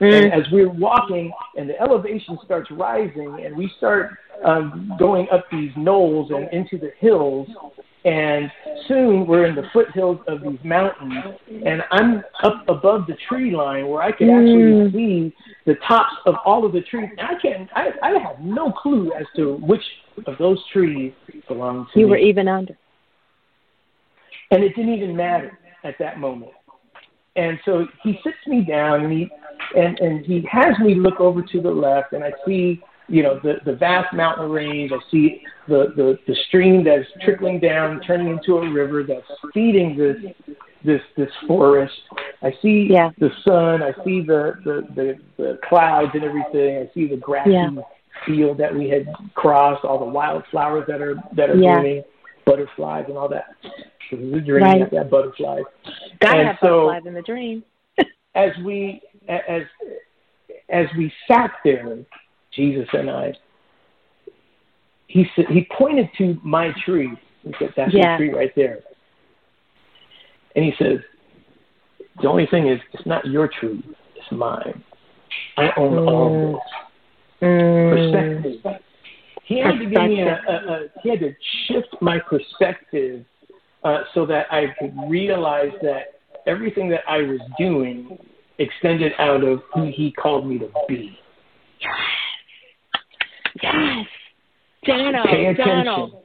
[0.00, 0.24] Mm.
[0.24, 5.44] And as we're walking and the elevation starts rising and we start um, going up
[5.50, 7.48] these knolls and into the hills,
[8.04, 8.50] and
[8.86, 13.88] soon we're in the foothills of these mountains, and I'm up above the tree line
[13.88, 14.92] where I can actually mm.
[14.92, 17.08] see the tops of all of the trees.
[17.18, 19.82] And I can I, I have no clue as to which
[20.26, 21.12] of those trees
[21.48, 22.10] belong to you me.
[22.10, 22.78] were even under,
[24.52, 26.52] and it didn't even matter at that moment.
[27.36, 29.30] And so he sits me down and he
[29.74, 33.40] and and he has me look over to the left, and I see you know
[33.42, 34.92] the the vast mountain range.
[34.92, 39.96] I see the the the stream that's trickling down, turning into a river that's feeding
[39.96, 40.16] this
[40.84, 41.94] this this forest.
[42.42, 43.10] I see yeah.
[43.18, 43.82] the sun.
[43.82, 46.78] I see the the the, the clouds and everything.
[46.78, 47.70] I see the grassy yeah.
[48.26, 49.84] field that we had crossed.
[49.84, 52.02] All the wildflowers that are that are yeah.
[52.46, 53.48] Butterflies and all that.
[54.10, 54.80] So there's a dream right.
[54.80, 55.64] that, that butterflies.
[56.20, 57.62] Gotta and have so, butterflies in the dream.
[58.34, 59.62] as we as
[60.68, 61.98] as we sat there
[62.52, 63.34] Jesus and I,
[65.08, 67.12] he said he pointed to my tree.
[67.42, 68.16] He said, "That's yeah.
[68.16, 68.80] the tree right there."
[70.54, 70.98] And he says,
[72.22, 73.84] "The only thing is, it's not your tree;
[74.14, 74.82] it's mine.
[75.56, 76.08] I own mm.
[76.08, 78.42] all this." Mm.
[78.62, 78.82] Perspective.
[79.46, 81.32] He had to give me a, a, a he had to
[81.68, 83.24] shift my perspective
[83.84, 88.18] uh, so that I could realize that everything that I was doing
[88.58, 91.16] extended out of who he called me to be.
[93.62, 94.06] Yes.
[94.86, 96.22] Jonno, Jonno,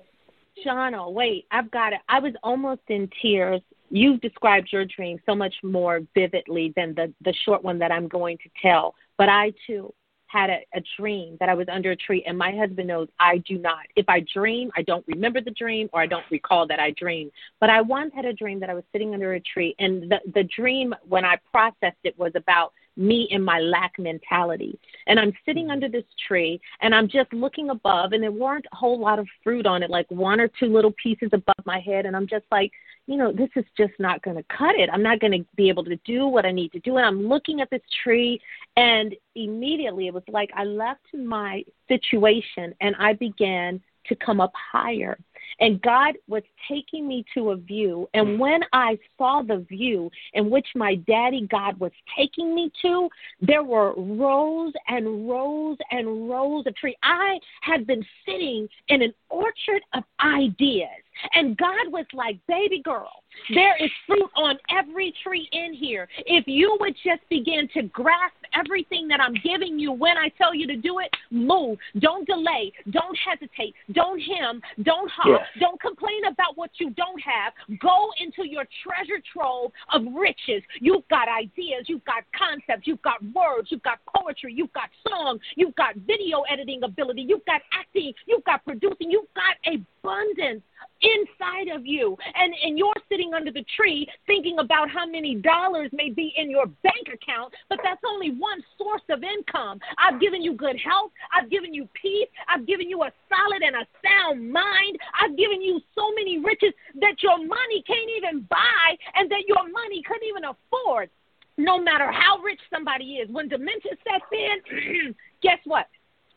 [0.65, 1.99] Jonno, wait, I've got it.
[2.09, 3.61] I was almost in tears.
[3.89, 8.07] You've described your dream so much more vividly than the, the short one that I'm
[8.07, 8.95] going to tell.
[9.17, 9.93] But I too
[10.31, 13.37] had a, a dream that I was under a tree, and my husband knows I
[13.39, 13.85] do not.
[13.95, 17.31] If I dream, I don't remember the dream or I don't recall that I dreamed.
[17.59, 20.19] But I once had a dream that I was sitting under a tree, and the,
[20.33, 24.77] the dream, when I processed it, was about me and my lack mentality.
[25.07, 25.71] And I'm sitting mm-hmm.
[25.71, 29.27] under this tree and I'm just looking above, and there weren't a whole lot of
[29.43, 32.05] fruit on it, like one or two little pieces above my head.
[32.05, 32.71] And I'm just like,
[33.07, 34.89] you know, this is just not going to cut it.
[34.91, 36.97] I'm not going to be able to do what I need to do.
[36.97, 38.39] And I'm looking at this tree,
[38.77, 44.53] and immediately it was like I left my situation and I began to come up
[44.71, 45.17] higher.
[45.59, 48.09] And God was taking me to a view.
[48.13, 53.09] And when I saw the view in which my daddy God was taking me to,
[53.41, 56.95] there were rows and rows and rows of trees.
[57.03, 60.89] I had been sitting in an orchard of ideas.
[61.33, 63.11] And God was like, baby girl,
[63.53, 66.07] there is fruit on every tree in here.
[66.25, 70.53] If you would just begin to grasp everything that I'm giving you when I tell
[70.53, 71.77] you to do it, move.
[71.99, 72.71] Don't delay.
[72.91, 73.73] Don't hesitate.
[73.93, 74.61] Don't hem.
[74.83, 75.27] Don't hop.
[75.27, 75.61] Yeah.
[75.61, 77.53] Don't complain about what you don't have.
[77.79, 80.63] Go into your treasure trove of riches.
[80.79, 81.85] You've got ideas.
[81.87, 82.87] You've got concepts.
[82.87, 83.69] You've got words.
[83.71, 84.53] You've got poetry.
[84.53, 85.39] You've got song.
[85.55, 87.25] You've got video editing ability.
[87.27, 88.13] You've got acting.
[88.27, 89.11] You've got producing.
[89.11, 90.63] You've got abundance
[91.01, 92.17] inside of you.
[92.35, 96.49] And, and you're sitting under the tree thinking about how many dollars may be in
[96.49, 99.79] your bank account, but that's only one source of income.
[99.97, 101.11] I've given you good health.
[101.35, 102.29] I've given you peace.
[102.47, 104.97] I've given you a solid and a sound mind.
[105.19, 109.63] I've given you so many riches that your money can't even buy and that your
[109.71, 111.09] money couldn't even afford.
[111.57, 115.13] No matter how rich somebody is, when dementia sets in,
[115.43, 115.87] guess what?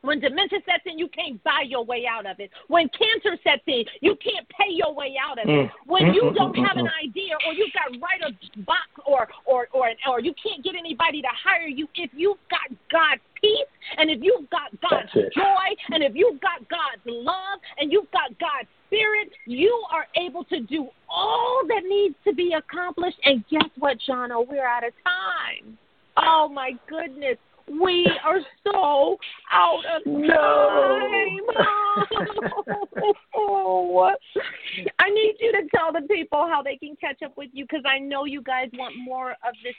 [0.05, 2.51] When dementia sets in, you can't buy your way out of it.
[2.69, 5.53] When cancer sets in, you can't pay your way out of it.
[5.53, 5.71] Mm.
[5.87, 8.37] When you don't have an idea, or you've got writer's
[8.67, 12.69] block, or or or or you can't get anybody to hire you, if you've got
[12.93, 17.91] God's peace, and if you've got God's joy, and if you've got God's love, and
[17.91, 23.19] you've got God's spirit, you are able to do all that needs to be accomplished.
[23.25, 24.47] And guess what, Jonno?
[24.47, 25.79] We're out of time.
[26.17, 27.39] Oh my goodness.
[27.81, 29.19] We are so
[29.53, 31.39] out of No.
[31.55, 32.05] time.
[33.37, 34.11] Oh.
[34.99, 37.85] I need you to tell the people how they can catch up with you because
[37.87, 39.75] I know you guys want more of this.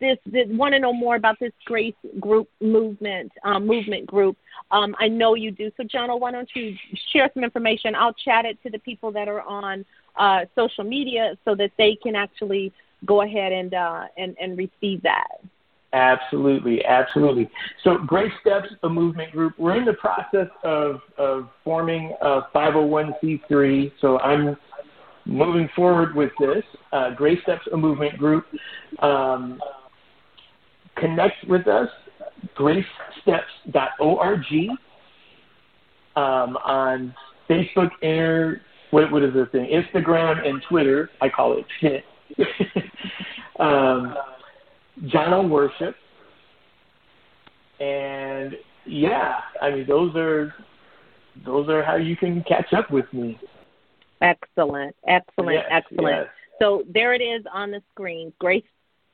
[0.00, 4.34] This, this want to know more about this grace group movement, um, movement group.
[4.70, 5.70] Um, I know you do.
[5.76, 6.74] So, Jonno, why don't you
[7.12, 7.94] share some information?
[7.94, 9.84] I'll chat it to the people that are on
[10.16, 12.72] uh, social media so that they can actually
[13.04, 15.40] go ahead and uh, and and receive that.
[15.92, 17.50] Absolutely, absolutely.
[17.82, 19.54] So, Grace Steps, a movement group.
[19.58, 23.92] We're in the process of, of forming a 501c3.
[24.00, 24.56] So, I'm
[25.26, 26.62] moving forward with this.
[26.92, 28.46] Uh, Grace Steps, a movement group.
[29.00, 29.60] Um,
[30.96, 31.88] connect with us,
[32.56, 34.44] gracesteps.org,
[36.16, 37.14] um, on
[37.48, 38.60] Facebook, Inter,
[38.90, 39.66] what, what is the thing?
[39.70, 41.10] Instagram and Twitter.
[41.20, 42.04] I call it shit.
[43.60, 44.14] um,
[45.06, 45.94] Jonno Worship.
[47.80, 48.54] And
[48.86, 50.54] yeah, I mean those are
[51.44, 53.38] those are how you can catch up with me.
[54.20, 56.16] Excellent, excellent, Yes, excellent.
[56.16, 56.26] yes.
[56.60, 58.32] So there it is on the screen.
[58.38, 58.64] Grace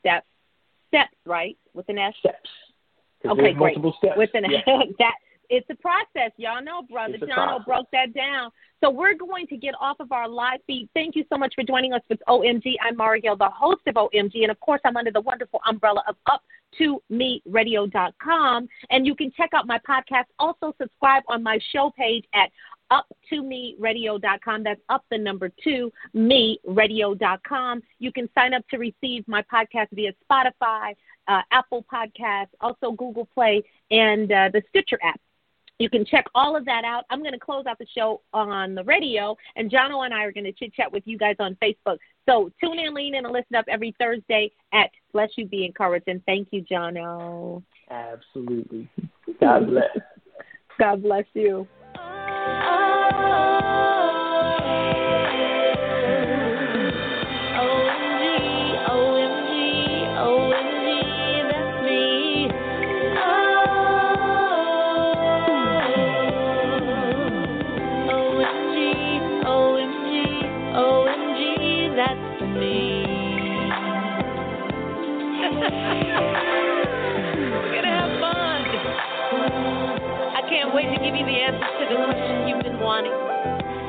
[0.00, 0.26] steps,
[0.88, 2.14] steps, right, with an S.
[2.18, 2.50] Steps.
[3.24, 3.56] Okay, great.
[3.56, 4.16] multiple steps.
[4.16, 4.64] With an Yes.
[4.98, 5.14] that
[5.50, 6.32] it's a process.
[6.36, 7.18] Y'all know, brother.
[7.18, 8.50] John broke that down.
[8.82, 10.88] So we're going to get off of our live feed.
[10.94, 12.74] Thank you so much for joining us with OMG.
[12.82, 16.02] I'm Maura Gale, the host of OMG, and of course, I'm under the wonderful umbrella
[16.06, 16.42] of Up
[16.78, 18.68] to Me Radio.com.
[18.90, 20.24] And you can check out my podcast.
[20.38, 22.50] Also, subscribe on my show page at
[22.90, 24.62] up to me radio.com.
[24.62, 27.82] That's up the number two, me radio.com.
[27.98, 30.94] You can sign up to receive my podcast via Spotify,
[31.28, 35.20] uh, Apple Podcasts, also Google Play, and uh, the Stitcher app.
[35.78, 37.04] You can check all of that out.
[37.10, 40.32] I'm going to close out the show on the radio, and Jonno and I are
[40.32, 41.98] going to chit chat with you guys on Facebook.
[42.26, 46.08] So tune in, lean in, and listen up every Thursday at Bless You Be Encouraged.
[46.08, 47.62] And thank you, Jonno.
[47.90, 48.88] Absolutely.
[49.40, 49.90] God bless.
[50.78, 51.68] God bless you.
[80.76, 82.35] Wait to give you the answers to the been
[82.86, 83.10] wanting.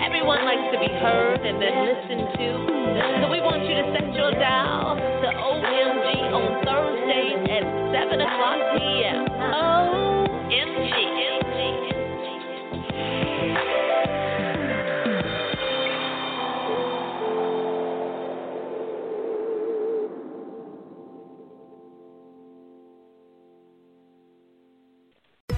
[0.01, 2.47] Everyone likes to be heard and then listened to.
[3.21, 7.61] So we want you to set your dial to OMG on Thursdays at
[7.93, 9.21] 7 o'clock p.m.
[9.53, 11.36] OMG.